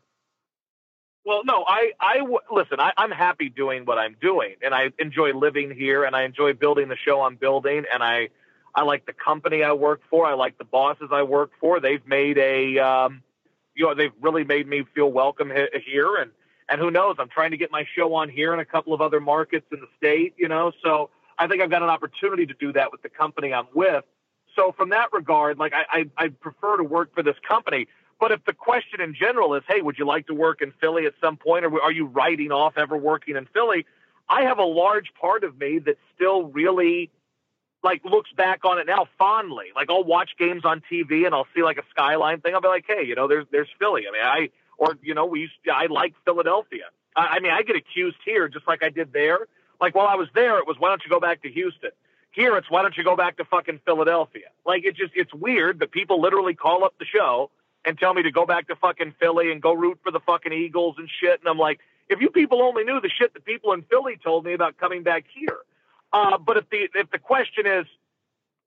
[1.24, 2.80] Well, no, I, I listen.
[2.80, 6.54] I, I'm happy doing what I'm doing, and I enjoy living here, and I enjoy
[6.54, 8.30] building the show I'm building, and I,
[8.74, 10.26] I like the company I work for.
[10.26, 11.78] I like the bosses I work for.
[11.78, 13.22] They've made a, um,
[13.76, 15.52] you know, they've really made me feel welcome
[15.84, 16.32] here, and
[16.68, 17.16] and who knows?
[17.20, 19.78] I'm trying to get my show on here in a couple of other markets in
[19.78, 20.72] the state, you know.
[20.82, 24.04] So I think I've got an opportunity to do that with the company I'm with.
[24.56, 27.88] So from that regard, like I, I, I prefer to work for this company.
[28.20, 31.06] But if the question in general is, hey, would you like to work in Philly
[31.06, 33.84] at some point, or are you writing off ever working in Philly?
[34.28, 37.10] I have a large part of me that still really
[37.82, 39.66] like looks back on it now fondly.
[39.74, 42.54] Like I'll watch games on TV and I'll see like a skyline thing.
[42.54, 44.02] I'll be like, hey, you know, there's there's Philly.
[44.08, 46.84] I mean, I or you know, we used to, I like Philadelphia.
[47.16, 49.48] I, I mean, I get accused here just like I did there.
[49.82, 51.90] Like while I was there, it was why don't you go back to Houston?
[52.30, 54.46] Here, it's why don't you go back to fucking Philadelphia?
[54.64, 57.50] Like it just it's weird that people literally call up the show
[57.84, 60.52] and tell me to go back to fucking Philly and go root for the fucking
[60.52, 61.40] Eagles and shit.
[61.40, 64.44] And I'm like, if you people only knew the shit that people in Philly told
[64.44, 65.58] me about coming back here.
[66.12, 67.84] Uh, but if the if the question is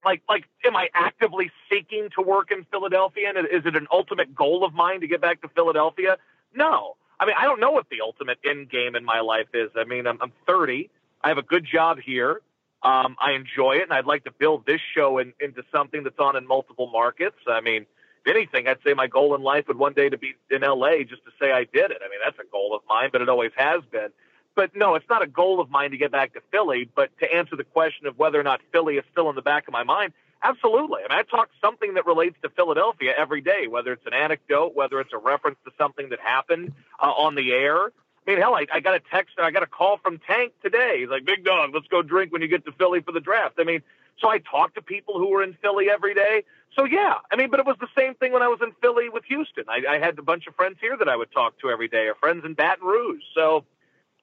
[0.04, 4.34] like like am I actively seeking to work in Philadelphia and is it an ultimate
[4.34, 6.18] goal of mine to get back to Philadelphia?
[6.54, 6.96] No.
[7.18, 9.70] I mean, I don't know what the ultimate end game in my life is.
[9.74, 10.90] I mean, I'm, I'm 30.
[11.22, 12.40] I have a good job here.
[12.82, 16.18] Um, I enjoy it, and I'd like to build this show in, into something that's
[16.18, 17.36] on in multiple markets.
[17.48, 17.86] I mean,
[18.24, 20.98] if anything, I'd say my goal in life would one day to be in LA
[21.08, 21.98] just to say I did it.
[22.04, 24.10] I mean, that's a goal of mine, but it always has been
[24.56, 26.88] but no, it's not a goal of mine to get back to Philly.
[26.92, 29.68] But to answer the question of whether or not Philly is still in the back
[29.68, 31.02] of my mind, absolutely.
[31.08, 34.74] I mean, I talk something that relates to Philadelphia every day, whether it's an anecdote,
[34.74, 37.92] whether it's a reference to something that happened uh, on the air.
[38.26, 40.96] I mean, hell, I, I got a text, I got a call from Tank today.
[41.00, 43.54] He's like, "Big dog, let's go drink when you get to Philly for the draft."
[43.58, 43.82] I mean,
[44.20, 46.44] so I talk to people who are in Philly every day.
[46.74, 49.08] So yeah, I mean, but it was the same thing when I was in Philly
[49.08, 49.64] with Houston.
[49.68, 52.08] I, I had a bunch of friends here that I would talk to every day,
[52.08, 53.22] or friends in Baton Rouge.
[53.34, 53.64] So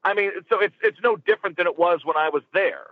[0.04, 2.88] I mean, so it's it's no different than it was when I was there.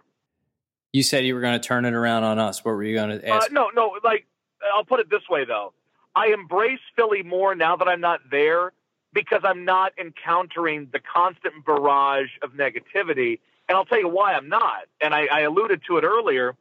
[0.94, 2.64] You said you were going to turn it around on us.
[2.64, 3.50] What were you going to uh, ask?
[3.50, 3.98] Uh, no, no.
[4.04, 4.28] Like
[4.74, 5.74] I'll put it this way though,
[6.16, 8.72] I embrace Philly more now that I'm not there
[9.14, 13.40] because I'm not encountering the constant barrage of negativity.
[13.68, 14.84] And I'll tell you why I'm not.
[15.02, 16.56] And I, I alluded to it earlier,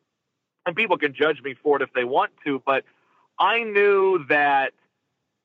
[0.67, 2.85] and people can judge me for it if they want to, but
[3.39, 4.73] I knew that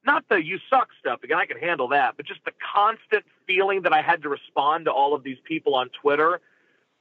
[0.06, 3.82] not the you suck stuff again i can handle that but just the constant feeling
[3.82, 6.40] that i had to respond to all of these people on twitter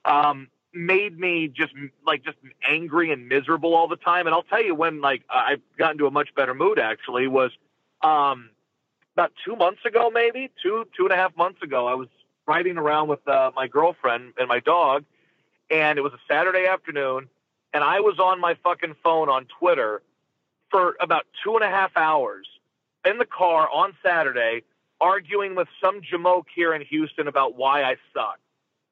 [0.07, 1.73] um, made me just
[2.07, 2.37] like just
[2.67, 6.07] angry and miserable all the time and i'll tell you when like i got into
[6.07, 7.51] a much better mood actually was
[8.03, 8.51] um,
[9.15, 12.09] about two months ago maybe two two and a half months ago i was
[12.47, 15.05] riding around with uh, my girlfriend and my dog
[15.71, 17.29] and it was a saturday afternoon
[17.73, 20.03] and i was on my fucking phone on twitter
[20.71, 22.47] for about two and a half hours
[23.05, 24.63] in the car on Saturday
[25.01, 28.39] arguing with some jamoke here in Houston about why I suck.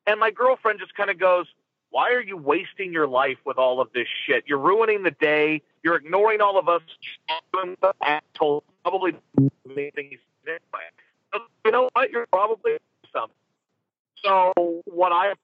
[0.07, 1.47] And my girlfriend just kind of goes,
[1.91, 4.45] Why are you wasting your life with all of this shit?
[4.47, 5.62] You're ruining the day.
[5.83, 6.83] You're ignoring all of us.
[8.83, 9.14] Probably
[9.64, 10.59] anything he's saying.
[11.64, 12.11] You know what?
[12.11, 12.72] You're probably
[13.12, 13.35] something.
[14.24, 15.35] So what I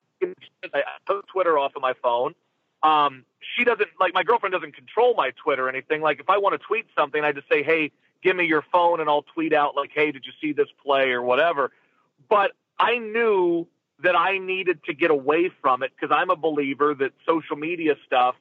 [0.74, 2.34] I took Twitter off of my phone.
[2.82, 3.24] Um,
[3.56, 6.00] she doesn't like my girlfriend doesn't control my Twitter or anything.
[6.00, 9.00] Like if I want to tweet something, I just say, "Hey, give me your phone
[9.00, 11.70] and I'll tweet out like, hey, did you see this play or whatever.
[12.28, 13.66] But I knew
[14.02, 17.96] that I needed to get away from it because I'm a believer that social media
[18.06, 18.36] stuff,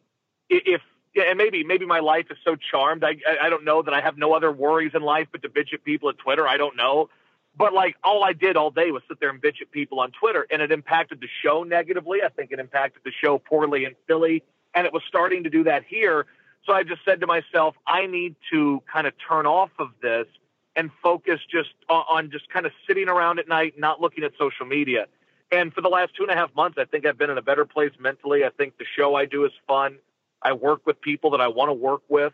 [0.50, 0.82] if
[1.16, 4.18] and maybe maybe my life is so charmed, I I don't know that I have
[4.18, 6.48] no other worries in life but to bitch at people at Twitter.
[6.48, 7.10] I don't know.
[7.58, 10.12] But like all I did all day was sit there and bitch at people on
[10.12, 12.20] Twitter, and it impacted the show negatively.
[12.24, 14.44] I think it impacted the show poorly in Philly,
[14.76, 16.28] and it was starting to do that here.
[16.66, 20.28] So I just said to myself, I need to kind of turn off of this
[20.76, 24.66] and focus just on just kind of sitting around at night, not looking at social
[24.66, 25.08] media.
[25.52, 27.42] And for the last two and a half months, I think I've been in a
[27.42, 28.44] better place mentally.
[28.44, 29.98] I think the show I do is fun.
[30.42, 32.34] I work with people that I want to work with,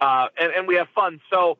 [0.00, 1.20] uh, and, and we have fun.
[1.30, 1.58] So,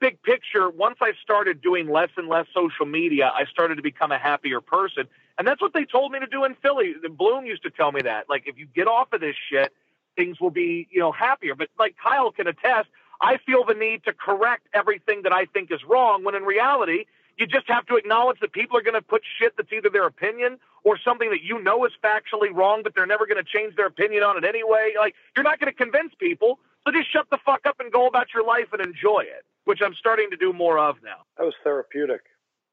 [0.00, 4.12] big picture, once I started doing less and less social media, I started to become
[4.12, 5.04] a happier person.
[5.38, 6.94] And that's what they told me to do in Philly.
[7.10, 8.28] Bloom used to tell me that.
[8.28, 9.72] Like, if you get off of this shit
[10.18, 11.54] things will be, you know, happier.
[11.54, 12.88] But like Kyle can attest,
[13.22, 17.06] I feel the need to correct everything that I think is wrong when in reality,
[17.38, 20.06] you just have to acknowledge that people are going to put shit that's either their
[20.06, 23.76] opinion or something that you know is factually wrong, but they're never going to change
[23.76, 24.94] their opinion on it anyway.
[24.98, 26.58] Like, you're not going to convince people.
[26.84, 29.80] So just shut the fuck up and go about your life and enjoy it, which
[29.84, 31.22] I'm starting to do more of now.
[31.36, 32.22] That was therapeutic.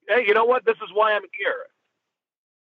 [0.08, 0.66] Hey, you know what?
[0.66, 1.66] This is why I'm here.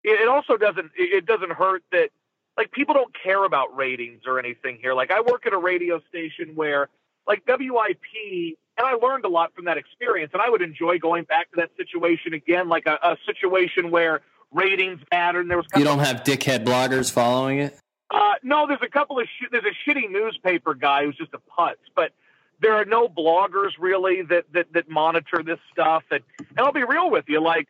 [0.04, 2.10] It also doesn't, it doesn't hurt that
[2.58, 4.94] like people don't care about ratings or anything here.
[4.94, 6.90] Like I work at a radio station where
[7.28, 11.24] like WIP and I learned a lot from that experience and I would enjoy going
[11.24, 14.22] back to that situation again, like a, a situation where
[14.52, 17.78] ratings matter and there was You don't have dickhead bloggers following it?
[18.12, 21.40] Uh, no, there's a couple of sh- there's a shitty newspaper guy who's just a
[21.40, 22.12] putz, but
[22.62, 26.04] there are no bloggers really that that, that monitor this stuff.
[26.12, 27.68] And, and I'll be real with you, like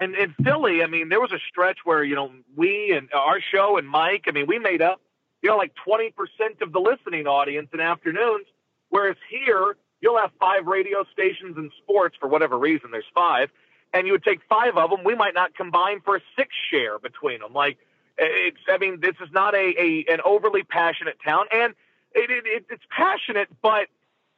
[0.00, 3.40] and in Philly, I mean, there was a stretch where you know we and our
[3.40, 5.00] show and Mike, I mean, we made up
[5.42, 8.46] you know like twenty percent of the listening audience in afternoons,
[8.92, 12.90] whereas here you'll have five radio stations in sports for whatever reason.
[12.92, 13.48] There's five,
[13.94, 16.98] and you would take five of them, we might not combine for a six share
[16.98, 17.54] between them.
[17.54, 17.78] Like
[18.18, 21.74] eh, it's, I mean, this is not a, a an overly passionate town, and
[22.14, 23.88] it, it, it's passionate, but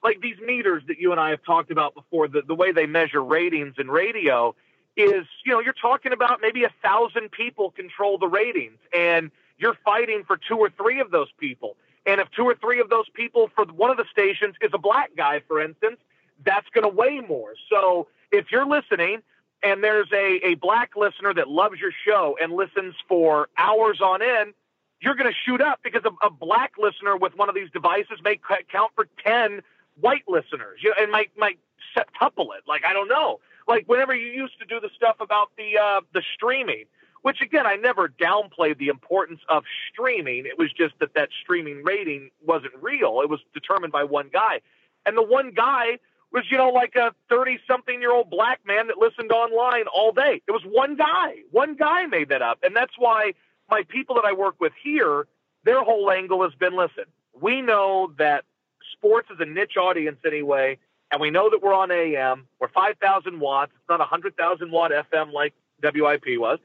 [0.04, 2.86] like these meters that you and I have talked about before, the, the way they
[2.86, 4.54] measure ratings in radio
[4.96, 9.76] is, you know, you're talking about maybe a thousand people control the ratings, and you're
[9.84, 11.76] fighting for two or three of those people.
[12.06, 14.78] And if two or three of those people for one of the stations is a
[14.78, 15.98] black guy, for instance,
[16.44, 17.54] that's going to weigh more.
[17.70, 19.22] So if you're listening
[19.62, 24.20] and there's a, a black listener that loves your show and listens for hours on
[24.20, 24.52] end,
[25.00, 28.18] you're going to shoot up because a, a, black listener with one of these devices
[28.22, 28.38] may
[28.70, 29.60] count for 10
[30.00, 31.58] white listeners you know, and might, might
[31.96, 32.64] septuple it.
[32.66, 33.40] Like, I don't know.
[33.66, 36.84] Like whenever you used to do the stuff about the, uh, the streaming,
[37.24, 40.44] which again, I never downplayed the importance of streaming.
[40.44, 43.22] It was just that that streaming rating wasn't real.
[43.22, 44.60] It was determined by one guy.
[45.06, 46.00] And the one guy
[46.30, 50.12] was, you know, like a 30 something year old black man that listened online all
[50.12, 50.42] day.
[50.46, 51.36] It was one guy.
[51.50, 52.58] One guy made that up.
[52.62, 53.32] And that's why
[53.70, 55.26] my people that I work with here,
[55.64, 57.04] their whole angle has been listen,
[57.40, 58.44] we know that
[58.92, 60.76] sports is a niche audience anyway,
[61.10, 62.48] and we know that we're on AM.
[62.60, 63.72] We're 5,000 watts.
[63.74, 66.58] It's not a 100,000 watt FM like WIP was.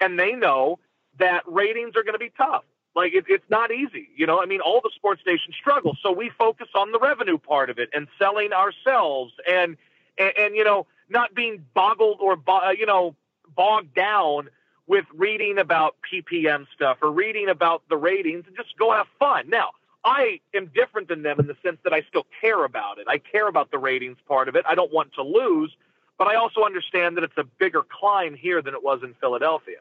[0.00, 0.78] And they know
[1.18, 2.64] that ratings are going to be tough.
[2.94, 4.40] Like it, it's not easy, you know.
[4.40, 7.78] I mean, all the sports stations struggle, so we focus on the revenue part of
[7.78, 9.76] it and selling ourselves, and
[10.16, 13.14] and, and you know, not being boggled or uh, you know
[13.54, 14.48] bogged down
[14.86, 19.50] with reading about PPM stuff or reading about the ratings and just go have fun.
[19.50, 19.70] Now,
[20.04, 23.06] I am different than them in the sense that I still care about it.
[23.08, 24.64] I care about the ratings part of it.
[24.66, 25.76] I don't want to lose,
[26.18, 29.78] but I also understand that it's a bigger climb here than it was in Philadelphia.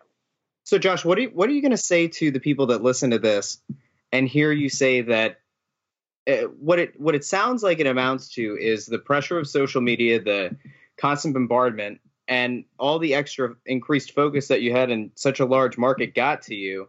[0.63, 2.81] So, Josh, what are you, what are you going to say to the people that
[2.81, 3.61] listen to this
[4.11, 5.39] and hear you say that
[6.27, 9.81] uh, what it what it sounds like it amounts to is the pressure of social
[9.81, 10.55] media, the
[10.97, 15.77] constant bombardment, and all the extra increased focus that you had in such a large
[15.77, 16.88] market got to you,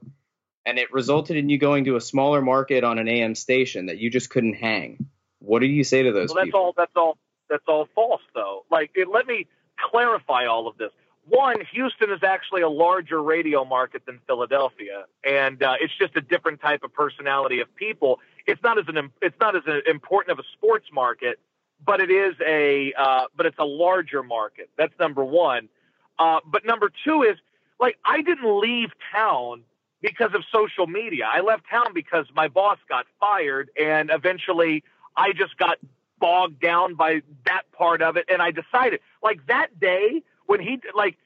[0.64, 3.98] and it resulted in you going to a smaller market on an AM station that
[3.98, 5.06] you just couldn't hang.
[5.40, 6.30] What do you say to those?
[6.30, 6.60] Well, that's people?
[6.60, 6.74] all.
[6.74, 7.18] That's all.
[7.48, 8.64] That's all false, though.
[8.70, 9.46] Like, it, let me
[9.90, 10.90] clarify all of this
[11.28, 16.20] one, Houston is actually a larger radio market than Philadelphia, and uh, it's just a
[16.20, 18.20] different type of personality of people.
[18.46, 21.40] It's not as an it's not as important of a sports market,
[21.84, 24.70] but it is a uh, but it's a larger market.
[24.78, 25.68] That's number one.
[26.16, 27.36] Uh, but number two is
[27.80, 29.62] like I didn't leave town
[30.00, 31.28] because of social media.
[31.28, 34.84] I left town because my boss got fired, and eventually
[35.16, 35.78] I just got
[36.18, 40.80] bogged down by that part of it, and I decided like that day when he
[40.94, 41.16] like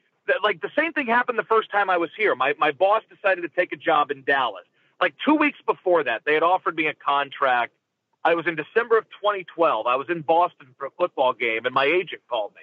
[0.43, 2.35] like the same thing happened the first time I was here.
[2.35, 4.65] My my boss decided to take a job in Dallas.
[4.99, 7.73] Like two weeks before that, they had offered me a contract.
[8.23, 9.87] I was in December of 2012.
[9.87, 12.61] I was in Boston for a football game, and my agent called me,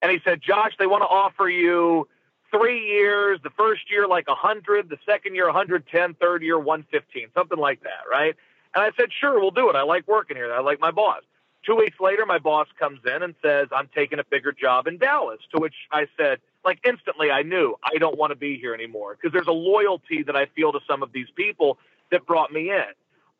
[0.00, 2.08] and he said, "Josh, they want to offer you."
[2.52, 7.28] Three years, the first year like a 100, the second year 110, third year 115,
[7.34, 8.36] something like that, right?
[8.74, 9.76] And I said, sure, we'll do it.
[9.76, 10.52] I like working here.
[10.52, 11.22] I like my boss.
[11.64, 14.98] Two weeks later, my boss comes in and says, I'm taking a bigger job in
[14.98, 15.38] Dallas.
[15.54, 19.16] To which I said, like instantly, I knew I don't want to be here anymore
[19.16, 21.78] because there's a loyalty that I feel to some of these people
[22.10, 22.84] that brought me in.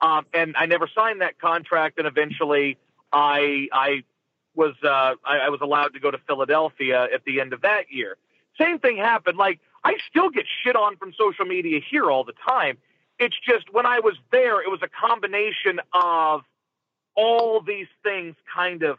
[0.00, 1.98] Um, and I never signed that contract.
[1.98, 2.78] And eventually,
[3.12, 4.04] I I
[4.54, 7.90] was uh, I, I was allowed to go to Philadelphia at the end of that
[7.90, 8.16] year.
[8.58, 9.38] Same thing happened.
[9.38, 12.78] Like I still get shit on from social media here all the time.
[13.18, 16.42] It's just when I was there, it was a combination of
[17.14, 18.98] all these things kind of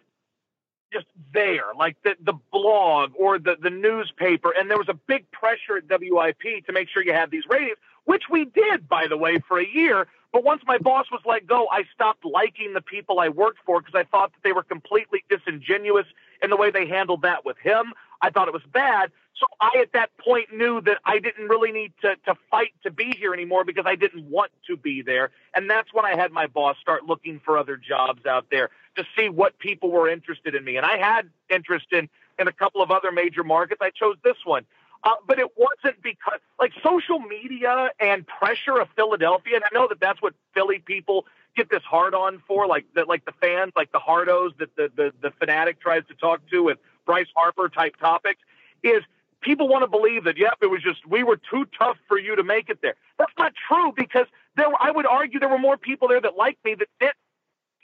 [0.91, 4.53] just there, like the, the blog or the, the newspaper.
[4.57, 7.78] And there was a big pressure at WIP to make sure you had these ratings,
[8.05, 10.07] which we did, by the way, for a year.
[10.34, 13.79] But once my boss was let go, I stopped liking the people I worked for
[13.79, 16.07] because I thought that they were completely disingenuous
[16.41, 17.93] in the way they handled that with him.
[18.19, 19.11] I thought it was bad.
[19.39, 22.89] So I, at that point, knew that I didn't really need to, to fight to
[22.89, 25.29] be here anymore because I didn't want to be there.
[25.55, 29.03] And that's when I had my boss start looking for other jobs out there to
[29.15, 30.77] see what people were interested in me.
[30.77, 32.09] And I had interest in,
[32.39, 33.81] in a couple of other major markets.
[33.84, 34.65] I chose this one.
[35.04, 39.56] Uh, but it wasn't because like social media and pressure of Philadelphia.
[39.56, 41.26] And I know that that's what Philly people
[41.58, 44.89] get this hard on for, like the, like the fans, like the hardos that the,
[44.95, 48.39] the, the fanatic tries to talk to with Bryce Harper type topics
[48.82, 49.04] is
[49.41, 52.38] people want to believe that, yep, it was just, we were too tough for you
[52.38, 52.95] to make it there.
[53.20, 56.64] That's not true because there, I would argue there were more people there that liked
[56.64, 57.12] me that did.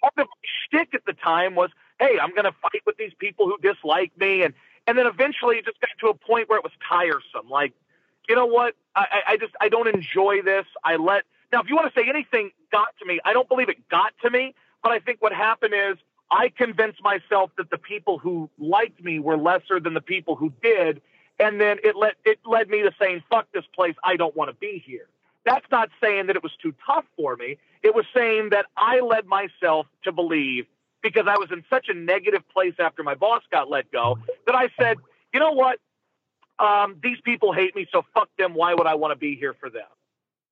[0.01, 3.11] Part of my shtick at the time was, hey, I'm going to fight with these
[3.19, 4.43] people who dislike me.
[4.43, 4.53] And,
[4.89, 7.47] and then eventually it just got to a point where it was tiresome.
[7.47, 7.73] Like,
[8.27, 8.75] you know what?
[8.95, 10.65] I, I just I don't enjoy this.
[10.83, 13.69] I let now if you want to say anything got to me, I don't believe
[13.69, 14.55] it got to me.
[14.81, 15.97] But I think what happened is
[16.31, 20.51] I convinced myself that the people who liked me were lesser than the people who
[20.63, 21.01] did.
[21.39, 23.95] And then it led, it led me to saying, fuck this place.
[24.03, 25.07] I don't want to be here.
[25.45, 27.57] That's not saying that it was too tough for me.
[27.83, 30.65] It was saying that I led myself to believe
[31.01, 34.55] because I was in such a negative place after my boss got let go that
[34.55, 34.97] I said,
[35.33, 35.79] you know what?
[36.59, 38.53] Um, these people hate me, so fuck them.
[38.53, 39.87] Why would I want to be here for them?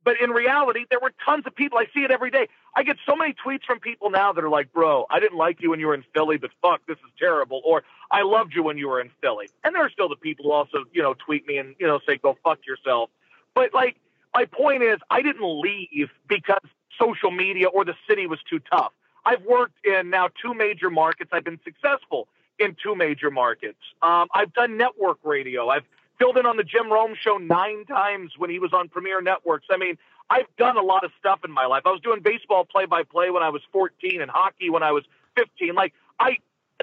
[0.07, 1.77] But in reality, there were tons of people.
[1.77, 2.47] I see it every day.
[2.73, 5.57] I get so many tweets from people now that are like, bro, I didn't like
[5.59, 7.61] you when you were in Philly, but fuck, this is terrible.
[7.65, 9.49] Or I loved you when you were in Philly.
[9.65, 11.99] And there are still the people who also, you know, tweet me and, you know,
[12.07, 13.09] say, go fuck yourself.
[13.53, 13.97] But like,
[14.33, 16.61] my point is, I didn't leave because
[16.97, 18.93] social media or the city was too tough.
[19.27, 21.31] I've worked in now two major markets.
[21.33, 23.79] I've been successful in two major markets.
[24.01, 25.67] Um, I've done network radio.
[25.67, 25.83] I've
[26.17, 29.67] filled in on the Jim Rome show nine times when he was on Premier Networks.
[29.69, 29.97] I mean,
[30.29, 31.83] I've done a lot of stuff in my life.
[31.85, 34.93] I was doing baseball play by play when I was 14 and hockey when I
[34.93, 35.03] was
[35.35, 35.75] 15.
[35.75, 36.37] Like, I,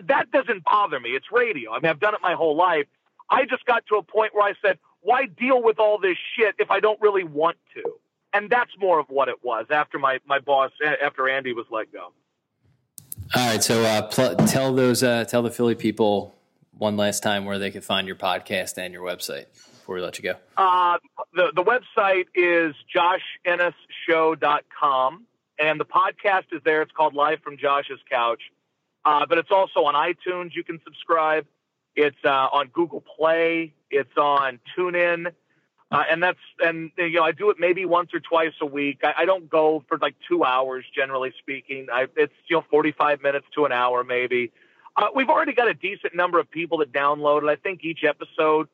[0.06, 1.10] that doesn't bother me.
[1.10, 1.72] It's radio.
[1.72, 2.86] I mean, I've done it my whole life.
[3.30, 6.56] I just got to a point where I said, why deal with all this shit
[6.58, 7.94] if I don't really want to?
[8.34, 10.72] And that's more of what it was after my, my boss,
[11.02, 12.12] after Andy was let go.
[13.36, 13.62] All right.
[13.62, 16.34] So uh, pl- tell those, uh, tell the Philly people
[16.78, 20.18] one last time where they can find your podcast and your website before we let
[20.18, 20.36] you go?
[20.56, 20.98] Uh,
[21.34, 25.26] the, the website is joshinnesshow.com,
[25.58, 26.82] and the podcast is there.
[26.82, 28.40] It's called Live from Josh's Couch.
[29.04, 30.54] Uh, but it's also on iTunes.
[30.54, 31.46] You can subscribe.
[31.96, 33.74] It's uh, on Google Play.
[33.90, 35.32] It's on TuneIn.
[35.94, 39.02] Uh, and that's and you know I do it maybe once or twice a week.
[39.04, 41.86] I, I don't go for like two hours, generally speaking.
[41.92, 44.50] I, it's you know 45 minutes to an hour maybe.
[44.96, 47.48] Uh, we've already got a decent number of people that download it.
[47.48, 48.66] I think each episode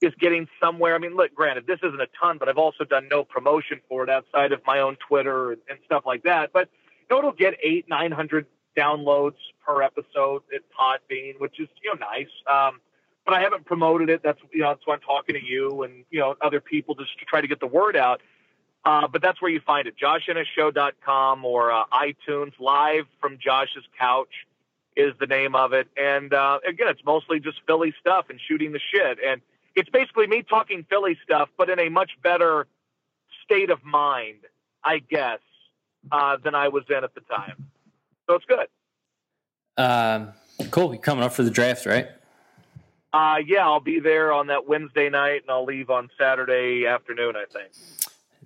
[0.00, 0.94] is getting somewhere.
[0.94, 4.04] I mean, look, granted, this isn't a ton, but I've also done no promotion for
[4.04, 6.54] it outside of my own Twitter and, and stuff like that.
[6.54, 8.46] But you know, it'll get eight, nine hundred
[8.78, 12.32] downloads per episode at Podbean, which is you know nice.
[12.50, 12.80] Um,
[13.24, 14.22] but I haven't promoted it.
[14.22, 17.18] That's you know that's why I'm talking to you and you know other people just
[17.18, 18.20] to try to get the word out.
[18.84, 24.46] Uh, but that's where you find it, joshinnesshow.com or uh, iTunes live from Josh's couch
[24.96, 25.86] is the name of it.
[25.96, 29.18] And uh, again, it's mostly just Philly stuff and shooting the shit.
[29.24, 29.40] And
[29.76, 32.66] it's basically me talking Philly stuff, but in a much better
[33.44, 34.40] state of mind,
[34.84, 35.38] I guess,
[36.10, 37.68] uh, than I was in at the time.
[38.28, 38.66] So it's good.
[39.76, 40.32] Um,
[40.70, 40.92] cool.
[40.92, 42.08] You're coming up for the draft, right?
[43.12, 47.34] Uh, yeah, I'll be there on that Wednesday night, and I'll leave on Saturday afternoon.
[47.36, 47.72] I think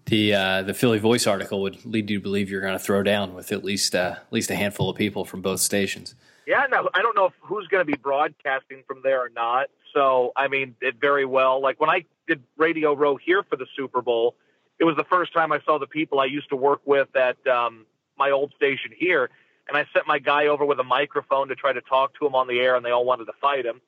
[0.07, 3.03] the uh, the Philly Voice article would lead you to believe you're going to throw
[3.03, 6.14] down with at least uh, at least a handful of people from both stations.
[6.47, 9.69] Yeah, no, I don't know if who's going to be broadcasting from there or not.
[9.93, 11.61] So, I mean, it very well.
[11.61, 14.37] Like when I did Radio Row here for the Super Bowl,
[14.79, 17.45] it was the first time I saw the people I used to work with at
[17.47, 17.85] um,
[18.17, 19.31] my old station here,
[19.69, 22.35] and I sent my guy over with a microphone to try to talk to him
[22.35, 23.81] on the air, and they all wanted to fight him.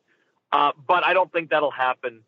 [0.51, 2.23] Uh, but I don't think that'll happen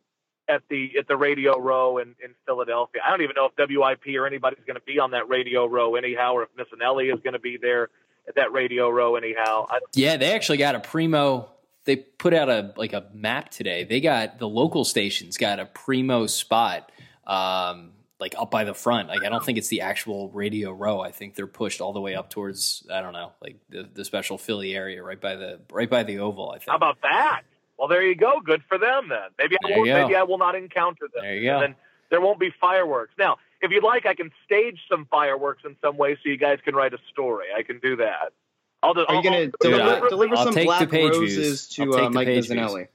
[0.51, 3.01] at the at the Radio Row in, in Philadelphia.
[3.07, 5.95] I don't even know if WIP or anybody's going to be on that Radio Row
[5.95, 7.89] anyhow, or if Missanelli is going to be there
[8.29, 9.67] at that Radio Row anyhow.
[9.71, 11.51] I, yeah, they actually got a primo.
[11.85, 13.85] They put out a like a map today.
[13.85, 16.91] They got the local stations got a primo spot,
[17.27, 19.09] um, like up by the front.
[19.09, 21.01] Like I don't think it's the actual Radio Row.
[21.01, 24.05] I think they're pushed all the way up towards I don't know, like the, the
[24.05, 26.51] special Philly area, right by the right by the Oval.
[26.51, 26.69] I think.
[26.69, 27.43] How about that?
[27.81, 28.41] Well, there you go.
[28.45, 29.31] Good for them then.
[29.39, 31.23] Maybe I will, maybe I will not encounter them.
[31.23, 31.55] There you go.
[31.55, 31.75] And then
[32.11, 33.15] there won't be fireworks.
[33.19, 36.59] Now, if you'd like, I can stage some fireworks in some way so you guys
[36.63, 37.47] can write a story.
[37.57, 38.35] I can do that.
[38.83, 42.89] I'll do, Are you going to deliver, deliver some black roses to uh, Mike Missanelli?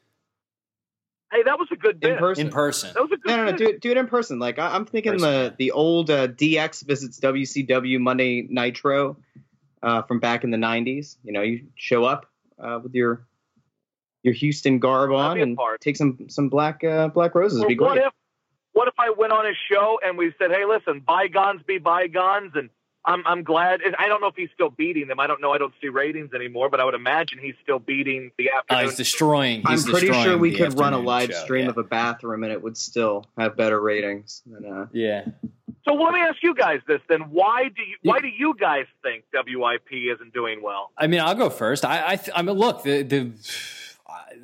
[1.31, 2.11] Hey, that was a good bit.
[2.11, 2.45] In person.
[2.45, 2.91] In person.
[2.93, 3.57] That was a good no, no, no.
[3.57, 4.37] Do it, do it in person.
[4.37, 5.31] Like I, am thinking person.
[5.31, 9.17] the the old uh, DX visits WCW Monday Nitro
[9.81, 11.17] uh, from back in the '90s.
[11.23, 12.27] You know, you show up
[12.59, 13.25] uh, with your
[14.25, 17.59] your Houston garb on and take some some black uh, black roses.
[17.59, 17.89] Well, It'd be great.
[17.89, 18.13] What if
[18.73, 22.53] what if I went on his show and we said, "Hey, listen, bygones be bygones,"
[22.55, 22.71] and
[23.05, 23.81] I'm I'm glad.
[23.99, 25.19] I don't know if he's still beating them.
[25.19, 25.53] I don't know.
[25.53, 28.85] I don't see ratings anymore, but I would imagine he's still beating the afternoon.
[28.85, 29.63] Uh, he's destroying.
[29.67, 31.69] He's I'm pretty destroying sure we could run a live show, stream yeah.
[31.69, 34.41] of a bathroom and it would still have better ratings.
[34.47, 35.25] Than, uh, yeah.
[35.87, 38.87] So let me ask you guys this then: Why do you why do you guys
[39.03, 40.91] think WIP isn't doing well?
[40.97, 41.85] I mean, I'll go first.
[41.85, 43.31] I I, I mean, look the the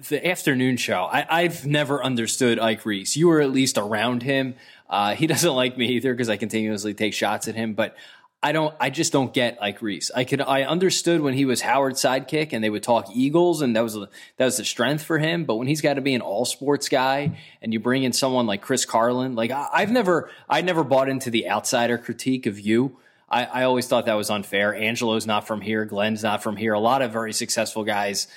[0.09, 1.07] the afternoon show.
[1.11, 3.15] I, have never understood Ike Reese.
[3.15, 4.55] You were at least around him.
[4.89, 7.74] Uh, he doesn't like me either because I continuously take shots at him.
[7.74, 7.95] But
[8.43, 8.76] I don't.
[8.80, 10.09] I just don't get Ike Reese.
[10.15, 10.41] I could.
[10.41, 13.93] I understood when he was Howard's sidekick and they would talk Eagles and that was
[13.93, 15.45] that was the strength for him.
[15.45, 18.47] But when he's got to be an all sports guy and you bring in someone
[18.47, 22.59] like Chris Carlin, like I, I've never I never bought into the outsider critique of
[22.59, 22.97] you.
[23.30, 24.74] I, I always thought that was unfair.
[24.76, 25.86] Angelo's not from here.
[25.86, 26.74] Glenn's not from here.
[26.74, 28.28] A lot of very successful guys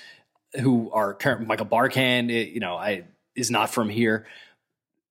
[0.61, 4.27] who are current, Michael Barkann, eh, you know, I is not from here.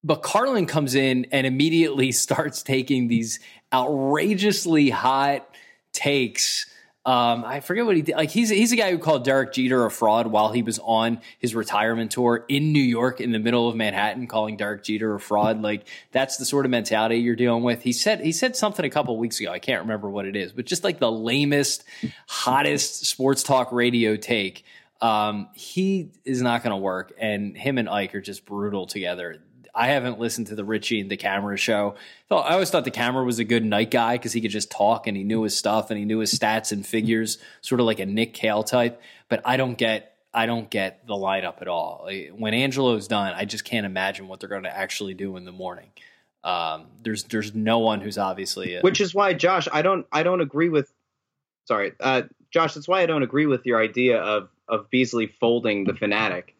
[0.02, 3.40] But Carlin comes in and immediately starts taking these
[3.72, 5.48] outrageously hot
[5.92, 6.66] takes
[7.06, 8.16] um, I forget what he did.
[8.16, 11.20] Like he's he's a guy who called Derek Jeter a fraud while he was on
[11.38, 15.20] his retirement tour in New York in the middle of Manhattan, calling Derek Jeter a
[15.20, 15.60] fraud.
[15.60, 17.82] Like that's the sort of mentality you're dealing with.
[17.82, 19.52] He said he said something a couple weeks ago.
[19.52, 21.84] I can't remember what it is, but just like the lamest,
[22.26, 24.64] hottest sports talk radio take.
[25.04, 29.38] Um, he is not going to work, and him and Ike are just brutal together.
[29.74, 31.96] I haven't listened to the Ritchie and DeCamara show.
[32.30, 35.14] I always thought DeCamara was a good night guy because he could just talk and
[35.14, 38.06] he knew his stuff and he knew his stats and figures, sort of like a
[38.06, 39.02] Nick Kale type.
[39.28, 42.08] But I don't get I don't get the lineup at all.
[42.32, 45.52] When Angelo's done, I just can't imagine what they're going to actually do in the
[45.52, 45.90] morning.
[46.44, 50.22] Um, there's there's no one who's obviously a, which is why Josh, I don't I
[50.22, 50.90] don't agree with.
[51.66, 52.72] Sorry, uh, Josh.
[52.72, 56.54] That's why I don't agree with your idea of of Beasley folding the fanatic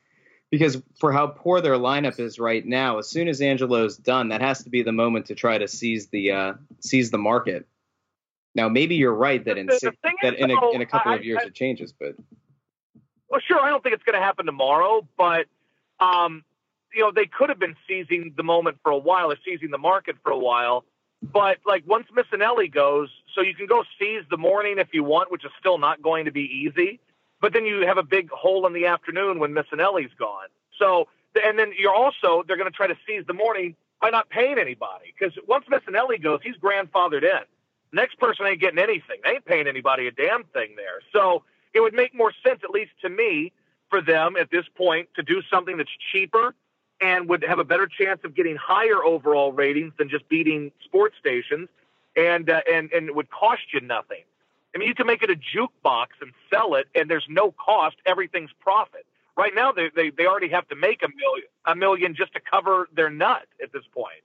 [0.51, 4.41] because for how poor their lineup is right now, as soon as Angelo's done, that
[4.41, 7.67] has to be the moment to try to seize the uh, seize the market.
[8.55, 11.17] Now, maybe you're right that in the, the that in a, in a couple I,
[11.17, 12.15] of years I, it changes, but
[13.29, 15.47] well, sure, I don't think it's going to happen tomorrow, but
[15.99, 16.45] um,
[16.95, 19.79] you know they could have been seizing the moment for a while or seizing the
[19.79, 20.85] market for a while.
[21.21, 25.33] But like once Missanelli goes, so you can go seize the morning if you want,
[25.33, 27.01] which is still not going to be easy.
[27.45, 30.49] But then you have a big hole in the afternoon when Missanelli's gone.
[30.79, 31.09] So,
[31.45, 34.59] and then you're also, they're going to try to seize the morning by not paying
[34.59, 35.13] anybody.
[35.13, 37.43] Because once Missanelli goes, he's grandfathered in.
[37.93, 39.19] Next person ain't getting anything.
[39.23, 41.03] They ain't paying anybody a damn thing there.
[41.13, 41.43] So
[41.75, 43.53] it would make more sense, at least to me,
[43.91, 46.55] for them at this point to do something that's cheaper
[47.03, 51.17] and would have a better chance of getting higher overall ratings than just beating sports
[51.21, 51.69] stations
[52.17, 54.23] and uh, and and would cost you nothing.
[54.75, 57.97] I mean, you can make it a jukebox and sell it, and there's no cost.
[58.07, 59.07] Everything's profit.
[59.37, 62.41] Right now, they, they, they already have to make a million, a million just to
[62.41, 64.23] cover their nut at this point.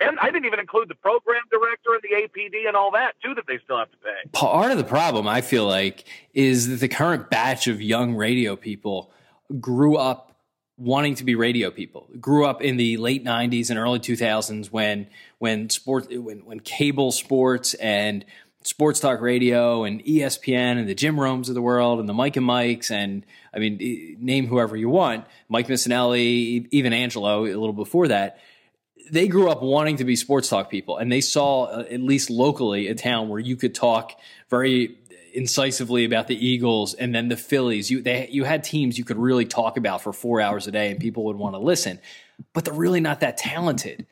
[0.00, 3.34] And I didn't even include the program director and the APD and all that too
[3.34, 4.30] that they still have to pay.
[4.32, 8.56] Part of the problem, I feel like, is that the current batch of young radio
[8.56, 9.12] people
[9.60, 10.30] grew up
[10.78, 12.08] wanting to be radio people.
[12.18, 15.06] Grew up in the late '90s and early 2000s when
[15.38, 18.24] when sport when when cable sports and
[18.62, 22.36] sports talk radio and ESPN and the Jim Romes of the world and the Mike
[22.36, 27.72] and Mikes and I mean name whoever you want, Mike Missanelli, even Angelo a little
[27.72, 28.38] before that.
[29.10, 32.30] They grew up wanting to be sports talk people and they saw uh, at least
[32.30, 34.18] locally a town where you could talk
[34.50, 34.96] very
[35.32, 37.90] incisively about the Eagles and then the Phillies.
[37.90, 40.90] You they you had teams you could really talk about for 4 hours a day
[40.90, 41.98] and people would want to listen.
[42.52, 44.06] But they're really not that talented.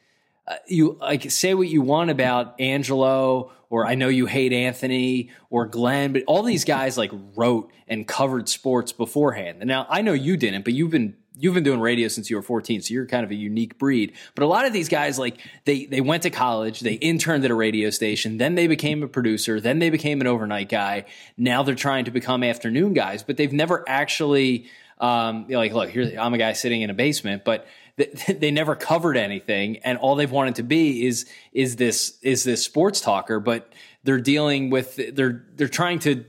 [0.48, 5.30] Uh, you like say what you want about Angelo or I know you hate Anthony
[5.50, 9.58] or Glenn, but all these guys like wrote and covered sports beforehand.
[9.60, 12.36] And now I know you didn't, but you've been you've been doing radio since you
[12.36, 14.14] were 14, so you're kind of a unique breed.
[14.34, 17.50] But a lot of these guys like they they went to college, they interned at
[17.50, 21.04] a radio station, then they became a producer, then they became an overnight guy.
[21.36, 24.68] Now they're trying to become afternoon guys, but they've never actually
[25.00, 27.66] um, you know, like look, here I'm a guy sitting in a basement, but
[28.28, 32.64] they never covered anything, and all they've wanted to be is is this is this
[32.64, 33.40] sports talker.
[33.40, 33.72] But
[34.04, 36.24] they're dealing with they're they're trying to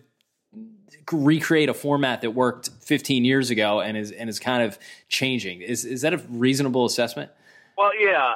[1.11, 5.61] recreate a format that worked 15 years ago and is and is kind of changing.
[5.61, 7.31] Is is that a reasonable assessment?
[7.77, 8.33] Well, yeah,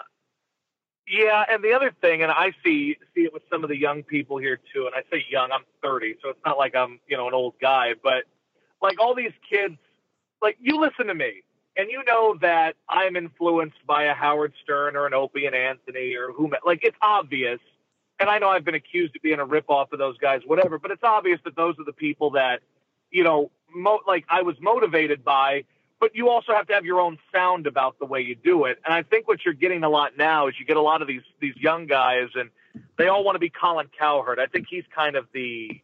[1.08, 1.44] yeah.
[1.50, 4.38] And the other thing, and I see see it with some of the young people
[4.38, 4.86] here too.
[4.86, 7.56] And I say young, I'm 30, so it's not like I'm you know an old
[7.60, 8.26] guy, but
[8.82, 9.78] like all these kids,
[10.42, 11.42] like you listen to me
[11.76, 16.16] and you know that I'm influenced by a Howard Stern or an Opie and Anthony
[16.16, 17.60] or whom like it's obvious.
[18.20, 20.92] And I know I've been accused of being a ripoff of those guys, whatever, but
[20.92, 22.62] it's obvious that those are the people that,
[23.10, 25.66] you know, mo- like I was motivated by,
[26.00, 28.78] but you also have to have your own sound about the way you do it.
[28.86, 31.08] And I think what you're getting a lot now is you get a lot of
[31.08, 32.52] these, these young guys and
[32.98, 34.40] they all want to be Colin Cowherd.
[34.40, 35.82] I think he's kind of the,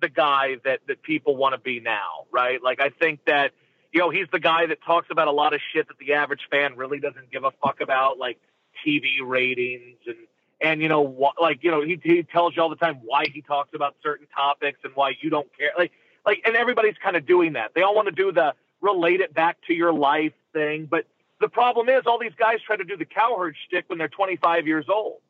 [0.00, 2.62] the guy that, that people want to be now, right?
[2.62, 3.50] Like I think that,
[3.94, 6.48] you know, he's the guy that talks about a lot of shit that the average
[6.50, 8.38] fan really doesn't give a fuck about, like
[8.84, 10.16] TV ratings and
[10.60, 13.24] and you know what, like you know he he tells you all the time why
[13.32, 15.92] he talks about certain topics and why you don't care, like
[16.26, 17.70] like and everybody's kind of doing that.
[17.74, 21.06] They all want to do the relate it back to your life thing, but
[21.40, 24.66] the problem is all these guys try to do the cowherd shtick when they're 25
[24.66, 25.20] years old.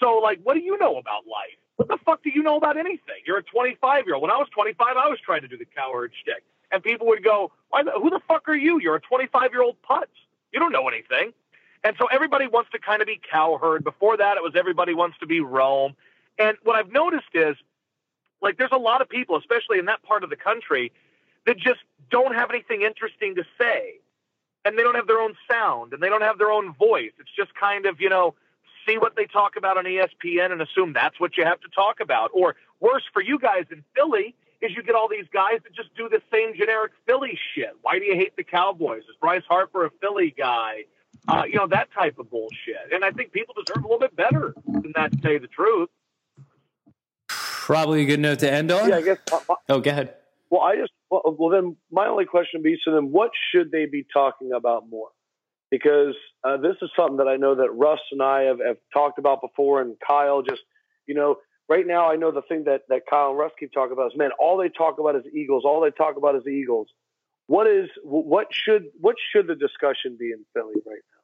[0.00, 1.58] So like, what do you know about life?
[1.76, 3.22] What the fuck do you know about anything?
[3.26, 4.22] You're a 25 year old.
[4.22, 6.42] When I was 25, I was trying to do the cowherd shtick
[6.72, 8.80] and people would go, "Who the fuck are you?
[8.80, 10.06] You're a 25 year old putz.
[10.52, 11.32] You don't know anything."
[11.82, 13.84] And so everybody wants to kind of be cowherd.
[13.84, 15.96] Before that, it was everybody wants to be Rome.
[16.38, 17.56] And what I've noticed is,
[18.42, 20.92] like, there's a lot of people, especially in that part of the country,
[21.46, 24.00] that just don't have anything interesting to say.
[24.64, 27.12] And they don't have their own sound and they don't have their own voice.
[27.18, 28.34] It's just kind of, you know,
[28.86, 32.00] see what they talk about on ESPN and assume that's what you have to talk
[32.00, 32.30] about.
[32.34, 35.94] Or worse for you guys in Philly is you get all these guys that just
[35.96, 37.70] do the same generic Philly shit.
[37.82, 39.02] Why do you hate the Cowboys?
[39.02, 40.84] Is Bryce Harper a Philly guy?
[41.28, 42.92] Uh, you know, that type of bullshit.
[42.92, 45.48] And I think people deserve a little bit better than that, to tell you the
[45.48, 45.88] truth.
[47.28, 48.88] Probably a good note to end on.
[48.88, 49.18] Yeah, I guess.
[49.30, 50.14] My, oh, go ahead.
[50.48, 53.70] Well, I just, well, well, then my only question would be so then what should
[53.70, 55.08] they be talking about more?
[55.70, 59.18] Because uh, this is something that I know that Russ and I have, have talked
[59.18, 60.62] about before, and Kyle just,
[61.06, 61.36] you know,
[61.70, 64.18] right now I know the thing that, that Kyle and Russ keep talking about is,
[64.18, 65.64] man, all they talk about is Eagles.
[65.64, 66.88] All they talk about is the Eagles.
[67.46, 71.20] What is what should what should the discussion be in Philly right now?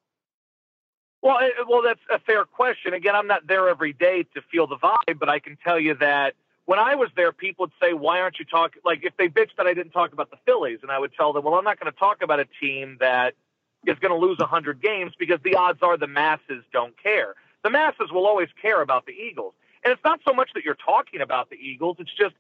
[1.22, 2.94] Well, eh, well, that's a fair question.
[2.94, 5.94] Again, I'm not there every day to feel the vibe, but I can tell you
[6.01, 6.34] that
[6.64, 9.57] when I was there, people would say, "Why aren't you talking?" Like if they bitched
[9.57, 11.78] that I didn't talk about the Phillies, and I would tell them, "Well, I'm not
[11.78, 13.34] going to talk about a team that
[13.86, 17.34] is going to lose 100 games because the odds are the masses don't care.
[17.62, 19.55] The masses will always care about the Eagles,
[19.87, 22.34] and it's not so much that you're talking about the Eagles; it's just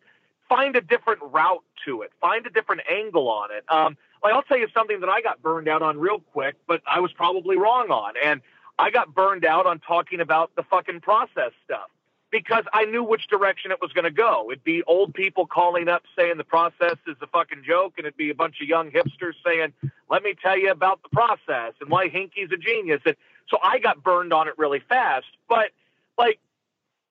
[0.48, 3.64] find a different route to it, find a different angle on it.
[3.68, 6.82] Um, like I'll tell you something that I got burned out on real quick, but
[6.88, 8.40] I was probably wrong on, and
[8.80, 11.88] I got burned out on talking about the fucking process stuff
[12.32, 14.50] because I knew which direction it was going to go.
[14.50, 18.16] It'd be old people calling up saying the process is a fucking joke, and it'd
[18.16, 19.72] be a bunch of young hipsters saying,
[20.10, 23.14] "Let me tell you about the process and why Hinkie's a genius." And
[23.48, 25.26] so I got burned on it really fast.
[25.48, 25.70] But
[26.18, 26.40] like,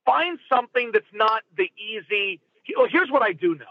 [0.05, 2.39] find something that's not the easy.
[2.77, 3.65] Well, here's what I do know.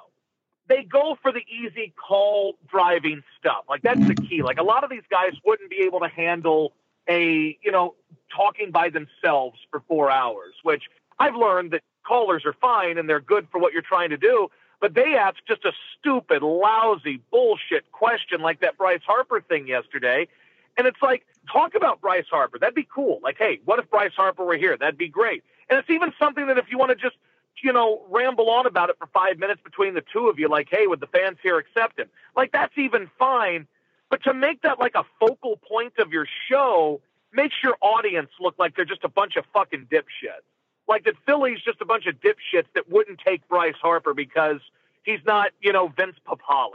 [0.69, 3.65] They go for the easy call driving stuff.
[3.69, 4.43] Like that's the key.
[4.43, 6.73] Like a lot of these guys wouldn't be able to handle
[7.09, 7.95] a, you know,
[8.35, 10.85] talking by themselves for four hours, which
[11.19, 14.49] I've learned that callers are fine and they're good for what you're trying to do,
[14.81, 20.29] but they ask just a stupid, lousy, bullshit question like that Bryce Harper thing yesterday.
[20.77, 22.59] And it's like, talk about Bryce Harper.
[22.59, 23.21] That'd be cool.
[23.23, 24.77] Like, hey, what if Bryce Harper were here?
[24.77, 25.45] That'd be great.
[25.69, 27.17] And it's even something that if you want to just,
[27.63, 30.69] you know, ramble on about it for five minutes between the two of you, like,
[30.71, 32.09] hey, would the fans here accept him?
[32.37, 33.67] Like, that's even fine.
[34.11, 37.01] But to make that like a focal point of your show
[37.33, 40.47] makes your audience look like they're just a bunch of fucking dipshits.
[40.87, 44.61] Like that Philly's just a bunch of dipshits that wouldn't take Bryce Harper because
[45.03, 46.71] he's not, you know, Vince Papale.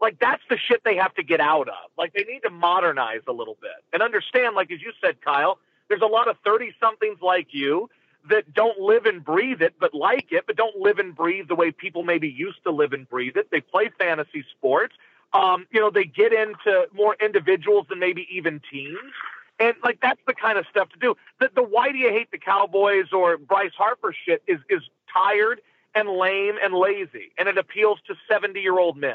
[0.00, 1.90] Like that's the shit they have to get out of.
[1.96, 5.58] Like they need to modernize a little bit and understand, like as you said, Kyle,
[5.88, 7.88] there's a lot of 30 somethings like you
[8.30, 11.54] that don't live and breathe it, but like it, but don't live and breathe the
[11.54, 13.50] way people maybe used to live and breathe it.
[13.50, 14.94] They play fantasy sports.
[15.32, 18.98] Um, you know, they get into more individuals than maybe even teams.
[19.58, 21.16] And like that's the kind of stuff to do.
[21.38, 25.60] The, the why do you hate the Cowboys or Bryce Harper shit is is tired
[25.94, 29.14] and lame and lazy, and it appeals to seventy year old men.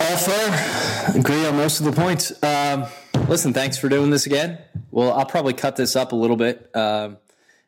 [0.00, 1.14] All fair.
[1.14, 2.32] Agree on most of the points.
[2.42, 2.86] Um,
[3.28, 4.58] listen, thanks for doing this again.
[4.90, 7.18] Well, I'll probably cut this up a little bit um,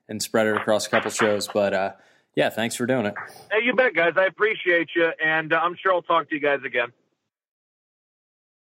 [0.08, 1.92] and spread it across a couple shows, but uh,
[2.34, 3.14] yeah, thanks for doing it.
[3.50, 4.14] Hey, you bet, guys.
[4.16, 6.92] I appreciate you, and uh, I'm sure I'll talk to you guys again.